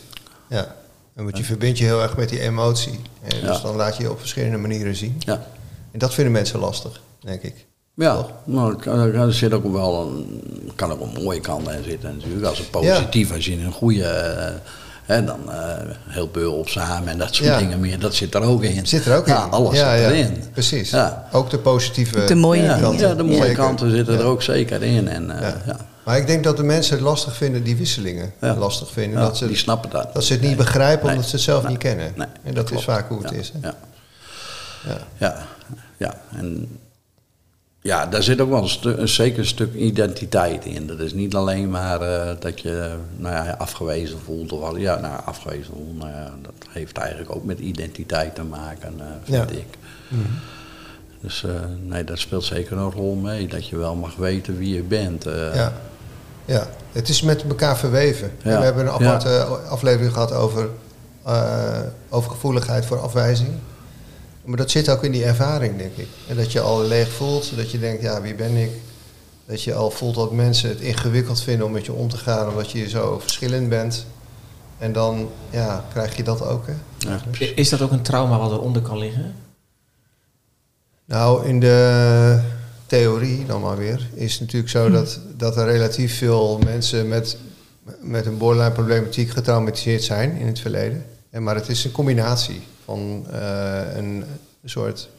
Ja. 0.49 0.75
En 1.15 1.23
want 1.23 1.37
je 1.37 1.43
verbindt 1.43 1.77
je 1.77 1.83
heel 1.85 2.01
erg 2.01 2.17
met 2.17 2.29
die 2.29 2.39
emotie. 2.39 2.99
En 3.21 3.29
dus 3.29 3.57
Ja. 3.57 3.59
dan 3.61 3.75
laat 3.75 3.97
je 3.97 4.03
je 4.03 4.11
op 4.11 4.19
verschillende 4.19 4.57
manieren 4.57 4.95
zien. 4.95 5.15
ja. 5.19 5.47
En 5.91 5.99
dat 5.99 6.13
vinden 6.13 6.33
mensen 6.33 6.59
lastig, 6.59 7.01
denk 7.19 7.41
ik. 7.41 7.65
Ja, 7.93 8.15
Toch? 8.15 8.31
maar 8.45 8.69
er 8.69 8.75
kan- 8.75 8.99
er 9.13 9.33
zit 9.33 9.53
ook 9.53 9.71
wel 9.71 10.01
een, 10.07 10.71
kan 10.75 10.91
ook 10.91 11.01
een 11.01 11.23
mooie 11.23 11.39
kant 11.39 11.69
in 11.69 11.83
zitten 11.83 12.15
natuurlijk. 12.15 12.45
Als 12.45 12.57
het 12.57 12.71
positief, 12.71 13.31
als 13.33 13.45
je 13.45 13.51
in 13.51 13.65
een 13.65 13.71
goede, 13.71 14.53
hè, 15.09 15.23
dan 15.23 15.51
eh, 15.51 15.57
heel 16.07 16.27
behulp 16.27 16.67
samen 16.69 17.07
en 17.09 17.17
dat 17.17 17.35
soort 17.35 17.49
Ja. 17.49 17.57
dingen 17.57 17.79
meer, 17.79 17.99
dat 17.99 18.15
zit 18.15 18.33
er 18.35 18.41
ook 18.41 18.63
in. 18.63 18.87
Zit 18.87 19.05
er 19.05 19.17
ook 19.17 19.27
ja, 19.27 19.43
in. 19.45 19.51
alles 19.51 19.77
ja, 19.77 19.91
zit 19.95 20.01
ja. 20.03 20.09
erin. 20.09 20.43
Precies. 20.53 20.89
Ja. 20.89 21.27
Ook 21.31 21.49
de 21.49 21.57
positieve 21.59 22.25
De 22.25 22.35
mooie 22.35 22.61
ja, 22.61 22.75
ja, 22.97 23.13
de 23.15 23.23
mooie 23.23 23.41
Zeker. 23.41 23.55
kanten 23.55 23.91
zitten 23.91 24.17
er 24.19 24.23
ook 24.25 24.41
zeker 24.41 24.83
in. 24.83 25.07
En, 25.07 25.31
eh, 25.31 25.41
Ja. 25.41 25.55
ja. 25.65 25.77
Maar 26.03 26.17
ik 26.17 26.27
denk 26.27 26.43
dat 26.43 26.57
de 26.57 26.63
mensen 26.63 26.93
het 26.95 27.03
lastig 27.03 27.35
vinden, 27.35 27.63
die 27.63 27.75
wisselingen. 27.75 28.31
Ja. 28.41 28.55
Lastig 28.55 28.91
vinden. 28.91 29.19
Ja, 29.19 29.25
dat, 29.25 29.37
ze, 29.37 29.47
die 29.47 29.57
snappen 29.57 29.89
dat. 29.89 30.13
dat 30.13 30.23
ze 30.23 30.31
het 30.33 30.41
niet 30.41 30.49
Nee. 30.55 30.59
begrijpen 30.59 31.05
Nee. 31.05 31.13
omdat 31.13 31.29
ze 31.29 31.35
het 31.35 31.45
zelf 31.45 31.61
Nee. 31.61 31.71
niet 31.71 31.81
kennen. 31.81 32.11
Nee, 32.15 32.27
En 32.43 32.53
dat 32.53 32.71
is 32.71 32.83
vaak 32.83 33.09
hoe 33.09 33.21
het 33.21 33.31
Ja. 33.31 33.37
is. 33.37 33.51
Hè? 33.61 33.67
Ja. 33.67 33.73
Ja. 34.87 34.97
Ja, 35.17 35.35
ja. 35.97 36.13
En 36.37 36.79
ja, 37.81 38.05
daar 38.05 38.23
zit 38.23 38.41
ook 38.41 38.49
wel 38.49 38.61
een, 38.61 38.69
stu- 38.69 38.95
een 38.97 39.07
zeker 39.07 39.45
stuk 39.47 39.73
identiteit 39.73 40.65
in. 40.65 40.87
Dat 40.87 40.99
is 40.99 41.13
niet 41.13 41.35
alleen 41.35 41.69
maar 41.69 42.01
eh, 42.01 42.35
dat 42.39 42.59
je 42.61 42.95
nou 43.17 43.35
ja, 43.35 43.55
afgewezen 43.57 44.19
voelt. 44.25 44.51
Of, 44.51 44.61
al- 44.63 44.75
ja, 44.77 44.99
nou, 44.99 45.21
afgewezen 45.25 45.73
voelt, 45.73 45.97
nou 45.97 46.09
ja, 46.11 46.33
dat 46.41 46.53
heeft 46.69 46.97
eigenlijk 46.97 47.35
ook 47.35 47.43
met 47.45 47.59
identiteit 47.59 48.35
te 48.35 48.43
maken, 48.43 48.93
eh, 48.99 49.05
vind 49.23 49.49
Ja. 49.49 49.57
ik. 49.57 49.77
Dus 51.21 51.43
eh, 51.43 51.51
nee, 51.83 52.03
dat 52.03 52.19
speelt 52.19 52.43
zeker 52.43 52.77
een 52.77 52.91
rol 52.91 53.15
mee. 53.15 53.47
Dat 53.47 53.67
je 53.67 53.77
wel 53.77 53.95
mag 53.95 54.15
weten 54.15 54.57
wie 54.57 54.75
je 54.75 54.83
bent. 54.83 55.23
Ja. 55.53 55.73
ja, 56.45 56.67
het 56.91 57.09
is 57.09 57.21
met 57.21 57.43
elkaar 57.43 57.77
verweven. 57.77 58.31
We 58.43 58.49
hebben 58.49 58.85
een 58.85 58.91
aparte 58.91 59.29
aflevering 59.69 60.13
gehad 60.13 60.31
over, 60.33 60.69
over 62.09 62.31
gevoeligheid 62.31 62.85
voor 62.85 62.99
afwijzing. 62.99 63.49
Maar 64.43 64.57
dat 64.57 64.71
zit 64.71 64.89
ook 64.89 65.03
in 65.03 65.11
die 65.11 65.23
ervaring, 65.25 65.77
denk 65.77 65.95
ik. 65.95 66.07
En 66.27 66.35
dat 66.35 66.51
je 66.51 66.59
al 66.59 66.83
leeg 66.83 67.09
voelt, 67.11 67.55
dat 67.55 67.71
je 67.71 67.79
denkt, 67.79 68.01
ja, 68.01 68.21
wie 68.21 68.35
ben 68.35 68.55
ik? 68.55 68.69
Dat 69.45 69.63
je 69.63 69.73
al 69.73 69.91
voelt 69.91 70.15
dat 70.15 70.31
mensen 70.31 70.69
het 70.69 70.79
ingewikkeld 70.79 71.41
vinden 71.41 71.65
om 71.65 71.71
met 71.71 71.85
je 71.85 71.93
om 71.93 72.09
te 72.09 72.17
gaan, 72.17 72.49
omdat 72.49 72.71
je 72.71 72.89
zo 72.89 73.19
verschillend 73.19 73.69
bent. 73.69 74.05
En 74.77 74.93
dan 74.93 75.29
ja, 75.49 75.85
krijg 75.91 76.15
je 76.17 76.23
dat 76.23 76.41
ook. 76.45 76.65
Hè? 76.67 76.73
Ja. 76.97 77.21
I- 77.39 77.51
Is 77.55 77.69
dat 77.69 77.81
ook 77.81 77.91
een 77.91 78.01
trauma 78.01 78.37
wat 78.39 78.51
eronder 78.51 78.81
kan 78.81 78.97
liggen? 78.97 79.35
Nou, 81.05 81.45
in 81.47 81.59
de 81.59 82.39
theorie 82.85 83.45
dan 83.45 83.61
maar 83.61 83.77
weer, 83.77 84.09
is 84.13 84.31
het 84.31 84.41
natuurlijk 84.41 84.71
zo 84.71 84.89
dat, 84.89 85.19
dat 85.37 85.57
er 85.57 85.65
relatief 85.65 86.17
veel 86.17 86.59
mensen 86.63 87.07
met, 87.07 87.37
met 88.01 88.25
een 88.25 88.37
borderline 88.37 88.71
problematiek 88.73 89.29
getraumatiseerd 89.29 90.03
zijn 90.03 90.37
in 90.37 90.47
het 90.47 90.59
verleden. 90.59 91.05
En, 91.29 91.43
maar 91.43 91.55
het 91.55 91.69
is 91.69 91.83
een 91.85 91.91
combinatie 91.91 92.61
van 92.89 93.25
eh, 93.31 93.95
een, 93.95 94.23
soort 94.65 95.09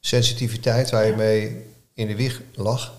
sensitiviteit 0.00 0.90
waar 0.90 1.06
je 1.06 1.16
mee 1.16 1.64
in 1.94 2.06
de 2.06 2.16
wieg 2.16 2.40
lag 2.54 2.92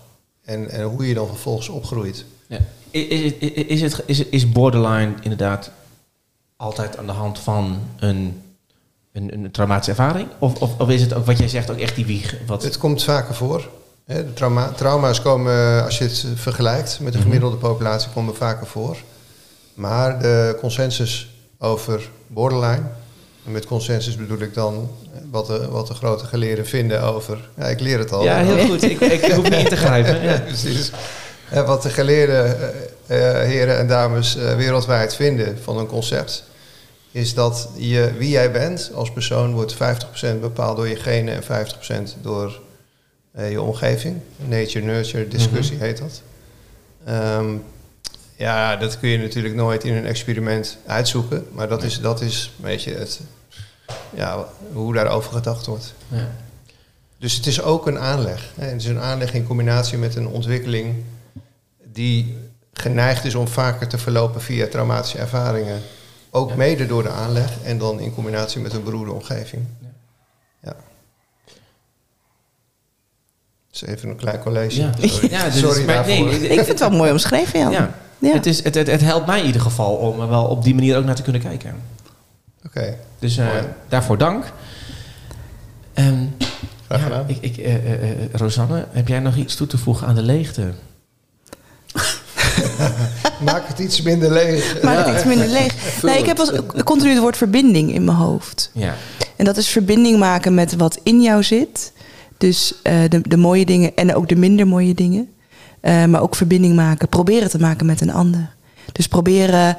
en, 0.44 0.70
en 0.70 0.82
hoe 0.82 1.08
je 1.08 1.14
dan 1.14 1.26
vervolgens 1.26 1.68
opgroeit. 1.68 2.24
Ja. 2.46 2.58
Is, 2.90 3.32
is, 3.32 3.32
is, 3.50 3.80
het, 3.82 4.02
is, 4.06 4.24
is 4.24 4.52
borderline 4.52 5.14
inderdaad 5.20 5.70
altijd 6.56 6.96
aan 6.96 7.06
de 7.06 7.12
hand 7.12 7.38
van 7.38 7.80
een, 7.98 8.42
een, 9.12 9.34
een 9.34 9.50
traumatische 9.50 9.90
ervaring? 9.90 10.28
Of, 10.38 10.60
of, 10.60 10.80
of 10.80 10.88
is 10.88 11.00
het 11.00 11.14
ook 11.14 11.26
wat 11.26 11.38
jij 11.38 11.48
zegt, 11.48 11.70
ook 11.70 11.78
echt 11.78 11.94
die 11.94 12.06
wieg? 12.06 12.36
Wat, 12.46 12.62
Het 12.62 12.78
komt 12.78 13.02
vaker 13.02 13.34
voor. 13.34 13.68
Hè, 14.04 14.24
de 14.24 14.32
trauma, 14.32 14.68
trauma's 14.68 15.22
komen, 15.22 15.84
als 15.84 15.98
je 15.98 16.04
het 16.04 16.26
vergelijkt 16.34 17.00
met 17.00 17.12
de 17.12 17.20
gemiddelde 17.20 17.56
populatie, 17.56 18.10
komen 18.10 18.36
vaker 18.36 18.66
voor. 18.66 18.96
Maar 19.74 20.20
de 20.20 20.56
consensus 20.60 21.30
over 21.58 22.10
borderline, 22.26 22.82
en 23.46 23.52
met 23.52 23.66
consensus 23.66 24.16
bedoel 24.16 24.38
ik 24.40 24.54
dan 24.54 24.90
wat 25.30 25.46
de, 25.46 25.68
wat 25.68 25.86
de 25.86 25.94
grote 25.94 26.24
geleerden 26.24 26.66
vinden 26.66 27.02
over... 27.02 27.48
Ja, 27.56 27.64
ik 27.64 27.80
leer 27.80 27.98
het 27.98 28.12
al. 28.12 28.24
ja, 28.24 28.36
heel 28.36 28.66
goed. 28.66 28.82
Ik, 28.82 29.00
ik 29.00 29.24
hoef 29.32 29.44
niet 29.44 29.54
in 29.54 29.68
te 29.68 29.76
grijpen. 29.76 30.22
Ja. 30.22 30.38
Precies. 30.40 30.90
En 31.50 31.66
wat 31.66 31.82
de 31.82 31.90
geleerde 31.90 32.56
eh, 33.06 33.40
eh, 33.40 33.46
heren 33.46 33.78
en 33.78 33.86
dames 33.86 34.36
eh, 34.36 34.54
wereldwijd 34.54 35.14
vinden 35.14 35.58
van 35.62 35.78
een 35.78 35.86
concept, 35.86 36.44
is 37.10 37.34
dat 37.34 37.68
je, 37.76 38.12
wie 38.18 38.28
jij 38.28 38.52
bent 38.52 38.90
als 38.94 39.12
persoon 39.12 39.52
wordt 39.52 39.74
50% 39.74 39.76
bepaald 40.40 40.76
door 40.76 40.88
je 40.88 40.96
genen 40.96 41.34
en 41.34 41.66
50% 42.18 42.20
door 42.22 42.60
eh, 43.32 43.50
je 43.50 43.60
omgeving. 43.60 44.16
Nature-nurture 44.36 45.28
discussie 45.28 45.78
heet 45.78 45.98
dat. 45.98 46.22
Ehm, 47.04 47.54
ja, 48.36 48.76
dat 48.76 48.98
kun 48.98 49.08
je 49.08 49.18
natuurlijk 49.18 49.54
nooit 49.54 49.84
in 49.84 49.94
een 49.94 50.06
experiment 50.06 50.78
uitzoeken, 50.86 51.46
maar 51.52 51.68
dat 51.68 51.82
is, 51.82 52.00
dat 52.00 52.20
is 52.20 52.52
een 52.56 52.64
beetje 52.64 52.94
het, 52.94 53.20
ja, 54.14 54.44
hoe 54.72 54.94
daarover 54.94 55.32
gedacht 55.32 55.66
wordt. 55.66 55.94
Ja. 56.08 56.28
Dus 57.18 57.34
het 57.34 57.46
is 57.46 57.62
ook 57.62 57.86
een 57.86 57.98
aanleg. 57.98 58.52
Hè. 58.54 58.66
Het 58.66 58.80
is 58.80 58.86
een 58.86 59.00
aanleg 59.00 59.34
in 59.34 59.46
combinatie 59.46 59.98
met 59.98 60.16
een 60.16 60.26
ontwikkeling 60.28 60.94
die 61.92 62.36
geneigd 62.72 63.24
is 63.24 63.34
om 63.34 63.48
vaker 63.48 63.88
te 63.88 63.98
verlopen 63.98 64.40
via 64.42 64.66
traumatische 64.66 65.18
ervaringen. 65.18 65.80
Ook 66.30 66.48
Ja. 66.50 66.56
mede 66.56 66.86
door 66.86 67.02
de 67.02 67.08
aanleg 67.10 67.62
en 67.62 67.78
dan 67.78 68.00
in 68.00 68.14
combinatie 68.14 68.60
met 68.60 68.72
een 68.72 68.82
beroerde 68.84 69.12
omgeving. 69.12 69.62
Ja. 70.62 70.74
Is 73.72 73.82
even 73.82 74.08
een 74.08 74.16
klein 74.16 74.40
college. 74.40 74.80
Ja. 74.80 74.92
Sorry, 75.50 75.80
Ja, 75.80 75.84
maar 75.86 76.06
nee, 76.06 76.38
Ik 76.38 76.54
vind 76.54 76.66
het 76.66 76.78
wel 76.80 76.90
mooi 76.90 77.10
omschreven, 77.10 77.58
Jan. 77.60 77.72
Ja. 77.72 77.94
Ja. 78.18 78.32
Het, 78.32 78.46
is, 78.46 78.64
het, 78.64 78.74
het, 78.74 78.86
het 78.86 79.00
helpt 79.00 79.26
mij 79.26 79.40
in 79.40 79.46
ieder 79.46 79.60
geval 79.60 79.94
om 79.94 80.20
er 80.20 80.28
wel 80.28 80.44
op 80.44 80.64
die 80.64 80.74
manier 80.74 80.96
ook 80.96 81.04
naar 81.04 81.14
te 81.14 81.22
kunnen 81.22 81.42
kijken. 81.42 81.74
Oké, 82.66 82.96
Dus 83.26 83.36
eh, 83.36 83.48
daarvoor 83.88 84.18
dank. 84.18 84.52
Ehm, 85.94 86.24
graag 86.88 87.08
ja, 87.08 87.24
ik, 87.26 87.38
ik, 87.40 87.56
eh, 87.56 87.74
eh, 87.74 88.10
Rosanne, 88.32 88.86
heb 88.90 89.08
jij 89.08 89.18
nog 89.18 89.36
iets 89.36 89.54
toe 89.54 89.66
te 89.66 89.78
voegen 89.78 90.06
aan 90.06 90.14
de 90.14 90.22
leegte? 90.22 90.72
Maak 93.44 93.68
het 93.68 93.78
iets 93.78 94.02
minder 94.02 94.32
leeg. 94.32 94.82
Maak 94.82 95.06
het 95.06 95.14
iets 95.14 95.24
minder 95.24 95.48
leeg. 95.48 95.74
Nee, 96.02 96.18
ik 96.18 96.26
heb 96.26 96.38
als, 96.38 96.52
continu 96.84 97.10
het 97.10 97.20
woord 97.20 97.36
verbinding 97.36 97.92
in 97.92 98.04
mijn 98.04 98.16
hoofd. 98.16 98.70
Ja. 98.74 98.94
En 99.36 99.44
dat 99.44 99.56
is 99.56 99.68
verbinding 99.68 100.18
maken 100.18 100.54
met 100.54 100.76
wat 100.76 101.00
in 101.02 101.22
jou 101.22 101.42
zit. 101.42 101.92
Dus 102.38 102.74
eh, 102.82 102.94
de, 103.08 103.20
de 103.28 103.36
mooie 103.36 103.64
dingen 103.64 103.96
en 103.96 104.14
ook 104.14 104.28
de 104.28 104.36
minder 104.36 104.66
mooie 104.66 104.94
dingen. 104.94 105.28
Eh, 105.80 106.04
maar 106.04 106.20
ook 106.20 106.36
verbinding 106.36 106.74
maken, 106.74 107.08
proberen 107.08 107.50
te 107.50 107.58
maken 107.58 107.86
met 107.86 108.00
een 108.00 108.12
ander. 108.12 108.54
Dus 108.92 109.08
proberen, 109.08 109.76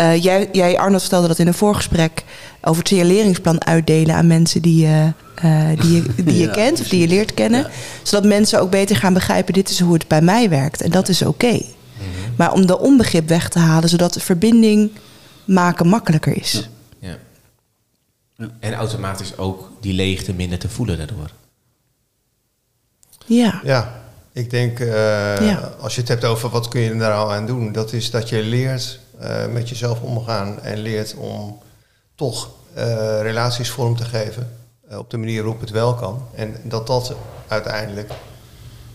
eh, 0.00 0.22
jij, 0.22 0.48
jij 0.52 0.78
Arnold 0.78 1.00
vertelde 1.00 1.28
dat 1.28 1.38
in 1.38 1.46
een 1.46 1.54
voorgesprek, 1.54 2.24
over 2.62 2.78
het 2.78 2.88
signaleringsplan 2.88 3.64
uitdelen 3.64 4.14
aan 4.14 4.26
mensen 4.26 4.62
die 4.62 4.86
je, 4.86 5.12
eh, 5.34 5.68
die 5.80 5.92
je, 5.92 6.14
die 6.24 6.36
je 6.38 6.46
Ja, 6.46 6.52
kent 6.52 6.80
of 6.80 6.88
die 6.88 7.00
je 7.00 7.06
leert 7.08 7.34
kennen. 7.34 7.60
Ja. 7.60 7.70
Zodat 8.02 8.24
mensen 8.28 8.60
ook 8.60 8.70
beter 8.70 8.96
gaan 8.96 9.12
begrijpen, 9.12 9.52
dit 9.54 9.70
is 9.70 9.80
hoe 9.80 9.92
het 9.94 10.08
bij 10.08 10.22
mij 10.22 10.48
werkt. 10.48 10.80
En 10.82 10.90
dat 10.90 11.08
is 11.08 11.22
oké. 11.22 11.60
Maar 12.36 12.52
om 12.52 12.66
de 12.66 12.78
onbegrip 12.78 13.28
weg 13.28 13.48
te 13.48 13.58
halen, 13.58 13.88
zodat 13.88 14.12
de 14.14 14.20
verbinding 14.20 14.90
maken 15.44 15.86
makkelijker 15.86 16.36
is. 16.36 16.68
ja. 16.98 17.16
Ja. 18.36 18.46
En 18.60 18.74
automatisch 18.74 19.38
ook 19.38 19.70
die 19.80 19.92
leegte 19.92 20.32
minder 20.32 20.58
te 20.58 20.68
voelen 20.68 20.98
daardoor. 20.98 21.30
Ja. 23.26 23.60
Ja, 23.64 24.02
ik 24.32 24.50
denk 24.50 24.80
eh, 24.80 24.86
Ja. 25.48 25.72
als 25.80 25.94
je 25.94 26.00
het 26.00 26.08
hebt 26.08 26.24
over 26.24 26.48
wat 26.50 26.68
kun 26.68 26.80
je 26.80 26.88
er 26.90 26.96
nou 26.96 27.32
aan 27.32 27.46
doen, 27.46 27.72
dat 27.72 27.92
is 27.92 28.10
dat 28.10 28.28
je 28.28 28.42
leert 28.42 28.98
eh, 29.20 29.46
met 29.46 29.68
jezelf 29.68 30.00
omgaan 30.00 30.60
en 30.62 30.78
leert 30.78 31.14
om 31.14 31.58
toch 32.14 32.50
eh, 32.74 32.84
relaties 33.20 33.70
vorm 33.70 33.96
te 33.96 34.04
geven 34.04 34.56
eh, 34.88 34.98
op 34.98 35.10
de 35.10 35.16
manier 35.16 35.42
waarop 35.42 35.60
het 35.60 35.70
wel 35.70 35.94
kan. 35.94 36.22
En 36.34 36.56
dat 36.64 36.86
dat 36.86 37.14
uiteindelijk 37.48 38.12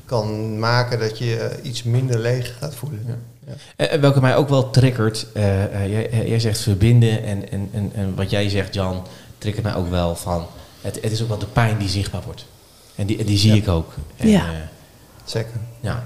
kan 0.06 0.60
maken 0.60 1.00
dat 1.00 1.18
je 1.18 1.60
iets 1.64 1.84
minder 1.84 2.20
leeg 2.20 2.58
gaat 2.60 2.76
voelen. 2.76 3.24
Ja. 3.78 4.00
Welke 4.00 4.22
mij 4.22 4.36
ook 4.36 4.50
wel 4.50 4.70
triggert, 4.70 5.28
jij, 5.34 6.28
jij 6.28 6.40
zegt 6.40 6.60
verbinden 6.60 7.24
en, 7.24 7.52
en, 7.52 7.70
en, 7.74 7.92
en 7.96 8.16
wat 8.16 8.30
jij 8.30 8.50
zegt, 8.50 8.74
Jan, 8.74 9.06
triggert 9.38 9.64
mij 9.64 9.76
ook 9.76 9.90
wel 9.90 10.16
van, 10.16 10.46
het, 10.82 10.96
het 11.02 11.12
is 11.12 11.22
ook 11.22 11.28
wel 11.28 11.38
de 11.38 11.46
pijn 11.46 11.78
die 11.78 11.90
zichtbaar 11.90 12.22
wordt. 12.26 12.46
En 12.96 13.06
die, 13.06 13.24
die 13.24 13.38
zie 13.38 13.52
Ja. 13.52 13.58
ik 13.58 13.68
ook. 13.68 13.94
En, 14.18 14.28
Ja. 14.30 14.46
eh, 14.46 14.54
Zeker. 15.26 15.52
ja. 15.80 16.04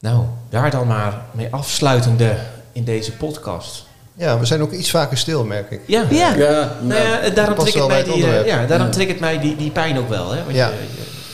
Nou, 0.00 0.24
daar 0.48 0.70
dan 0.70 0.86
maar 0.86 1.24
mee 1.32 1.48
afsluitende 1.50 2.36
in 2.72 2.84
deze 2.84 3.12
podcast. 3.12 3.86
Ja, 4.14 4.38
we 4.38 4.44
zijn 4.46 4.62
ook 4.62 4.72
iets 4.72 4.90
vaker 4.90 5.16
stil, 5.18 5.44
merk 5.44 5.70
ik. 5.70 5.80
Ja, 5.86 6.04
Ja. 6.10 6.34
Ja, 6.34 6.72
Nou 6.82 7.00
ja, 7.00 7.18
eh, 7.20 7.34
daarom 7.34 7.54
triggert 7.58 7.86
mij, 7.88 8.04
die, 8.04 8.26
eh, 8.26 8.46
ja, 8.46 8.66
daarom 8.66 8.86
Ja. 8.86 8.92
triggert 8.92 9.20
mij 9.20 9.38
die, 9.40 9.56
die 9.56 9.70
pijn 9.70 9.98
ook 9.98 10.08
wel. 10.08 10.30
Hè? 10.32 10.42
Want 10.44 10.56
Ja. 10.56 10.68
je- 10.68 10.74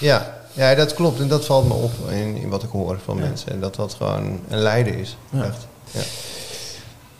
je- 0.00 0.06
Ja, 0.06 0.34
ja, 0.52 0.74
dat 0.74 0.94
klopt. 0.94 1.20
En 1.20 1.28
dat 1.28 1.44
valt 1.44 1.68
me 1.68 1.74
op 1.74 1.92
in, 2.10 2.36
in 2.36 2.48
wat 2.48 2.62
ik 2.62 2.70
hoor 2.70 2.98
van 3.04 3.18
mensen. 3.18 3.52
En 3.52 3.60
dat 3.60 3.74
dat 3.74 3.94
gewoon 3.94 4.40
een 4.48 4.58
lijden 4.58 4.98
is. 4.98 5.16
Ja. 5.30 5.42
Echt. 5.44 5.66
Ja. 5.90 6.00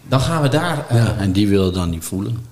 dan 0.09 0.21
gaan 0.21 0.43
we 0.43 0.49
daar... 0.49 0.85
eh, 0.89 0.97
Ja, 0.97 1.15
en 1.19 1.33
die 1.33 1.49
wil 1.49 1.73
dan 1.73 1.91
niet 1.91 2.05
voelen. 2.05 2.47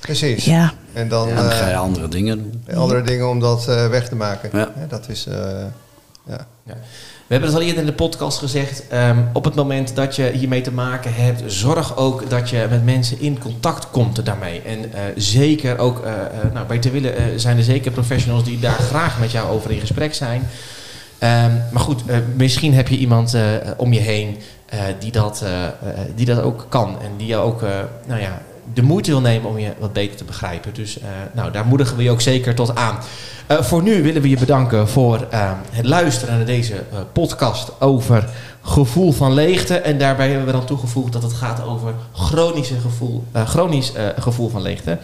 Precies. 0.00 0.44
Ja, 0.44 0.72
En 0.92 1.08
dan 1.08 1.34
dan 1.34 1.50
ga 1.50 1.66
je 1.66 1.72
eh, 1.72 1.80
andere 1.80 2.08
dingen 2.08 2.60
doen. 2.66 2.76
andere 2.76 3.02
dingen 3.02 3.28
om 3.28 3.40
dat 3.40 3.68
eh, 3.68 3.88
weg 3.88 4.08
te 4.08 4.14
maken. 4.14 4.50
Ja. 4.52 4.72
Hè, 4.74 4.86
dat 4.86 5.08
is... 5.08 5.26
ja. 6.28 6.46
Ja. 6.64 6.74
We 7.28 7.34
hebben 7.34 7.52
het 7.52 7.58
al 7.58 7.66
eerder 7.66 7.80
in 7.80 7.88
de 7.88 7.94
podcast 7.94 8.38
gezegd. 8.38 8.88
ehm, 8.88 9.18
op 9.32 9.44
het 9.44 9.54
moment 9.54 9.96
dat 9.96 10.16
je 10.16 10.30
hiermee 10.30 10.60
te 10.60 10.72
maken 10.72 11.14
hebt, 11.14 11.42
zorg 11.46 11.96
ook 11.96 12.30
dat 12.30 12.50
je 12.50 12.66
met 12.70 12.84
mensen 12.84 13.20
in 13.20 13.38
contact 13.38 13.90
komt 13.90 14.24
daarmee. 14.24 14.62
En 14.62 14.92
eh, 14.92 15.00
zeker 15.16 15.78
ook, 15.78 16.04
eh, 16.04 16.12
eh, 16.12 16.52
nou, 16.52 16.66
bij 16.66 16.78
te 16.78 16.90
willen 16.90 17.40
zijn 17.40 17.56
er 17.56 17.62
zeker 17.62 17.90
professionals 17.90 18.44
die 18.44 18.58
daar 18.58 18.78
graag 18.78 19.20
met 19.20 19.30
jou 19.30 19.50
over 19.50 19.70
in 19.70 19.80
gesprek 19.80 20.14
zijn. 20.14 20.48
Ehm, 21.18 21.50
maar 21.72 21.82
goed, 21.82 22.02
misschien 22.36 22.74
heb 22.74 22.88
je 22.88 22.96
iemand 22.96 23.36
om 23.76 23.92
je 23.92 24.00
heen 24.00 24.38
die, 24.98 25.12
dat, 25.12 25.44
die 26.14 26.26
dat 26.26 26.40
ook 26.40 26.66
kan. 26.68 26.96
En 27.02 27.10
die 27.16 27.26
je 27.26 27.36
ook 27.36 27.60
nou 28.06 28.20
ja, 28.20 28.42
de 28.74 28.82
moeite 28.82 29.10
wil 29.10 29.20
nemen 29.20 29.50
om 29.50 29.58
je 29.58 29.72
wat 29.78 29.92
beter 29.92 30.16
te 30.16 30.24
begrijpen. 30.24 30.74
Dus 30.74 31.00
eh, 31.00 31.08
nou, 31.32 31.50
daar 31.52 31.66
moedigen 31.66 31.96
we 31.96 32.02
je 32.02 32.10
ook 32.10 32.20
zeker 32.20 32.54
tot 32.54 32.76
aan. 32.76 32.98
Eh, 33.46 33.62
voor 33.62 33.82
nu 33.82 34.02
willen 34.02 34.22
we 34.22 34.28
je 34.28 34.38
bedanken 34.38 34.88
voor 34.88 35.26
eh, 35.30 35.50
het 35.70 35.86
luisteren 35.86 36.36
naar 36.36 36.46
deze 36.46 36.74
podcast 37.12 37.80
over 37.80 38.28
gevoel 38.62 39.12
van 39.12 39.32
leegte. 39.32 39.76
En 39.76 39.98
daarbij 39.98 40.28
hebben 40.28 40.46
we 40.46 40.52
dan 40.52 40.64
toegevoegd 40.64 41.12
dat 41.12 41.22
het 41.22 41.32
gaat 41.32 41.64
over 41.64 41.94
chronische 42.12 42.80
gevoel, 42.80 43.24
chronisch 43.32 43.92
gevoel 44.18 44.48
van 44.48 44.62
leegte. 44.62 44.98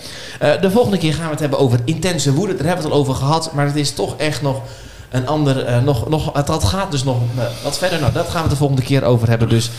De 0.60 0.70
volgende 0.70 0.98
keer 0.98 1.14
gaan 1.14 1.24
we 1.24 1.30
het 1.30 1.40
hebben 1.40 1.58
over 1.58 1.80
intense 1.84 2.32
woede. 2.32 2.54
Daar 2.54 2.66
hebben 2.66 2.82
we 2.82 2.88
het 2.88 2.92
al 2.92 3.00
over 3.00 3.14
gehad, 3.14 3.52
maar 3.52 3.66
het 3.66 3.76
is 3.76 3.90
toch 3.90 4.16
echt 4.16 4.42
nog 4.42 4.62
een 5.10 5.26
ander, 5.26 5.82
nog, 5.82 6.08
nog, 6.08 6.32
dat 6.32 6.64
gaat 6.64 6.90
dus 6.90 7.04
nog 7.04 7.16
wat 7.62 7.78
verder. 7.78 8.00
Nou, 8.00 8.12
dat 8.12 8.28
gaan 8.28 8.42
we 8.42 8.48
de 8.48 8.56
volgende 8.56 8.82
keer 8.82 9.04
over 9.04 9.28
hebben. 9.28 9.48
Dus 9.48 9.70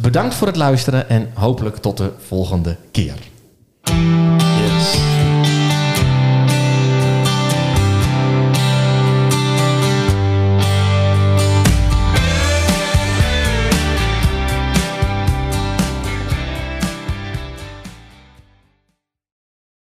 bedankt 0.00 0.34
voor 0.34 0.46
het 0.46 0.56
luisteren 0.56 1.08
en 1.08 1.30
hopelijk 1.34 1.76
tot 1.76 1.96
de 1.96 2.10
volgende 2.26 2.76
keer. 2.90 3.29
Thank 3.90 4.42
you. 4.42 4.49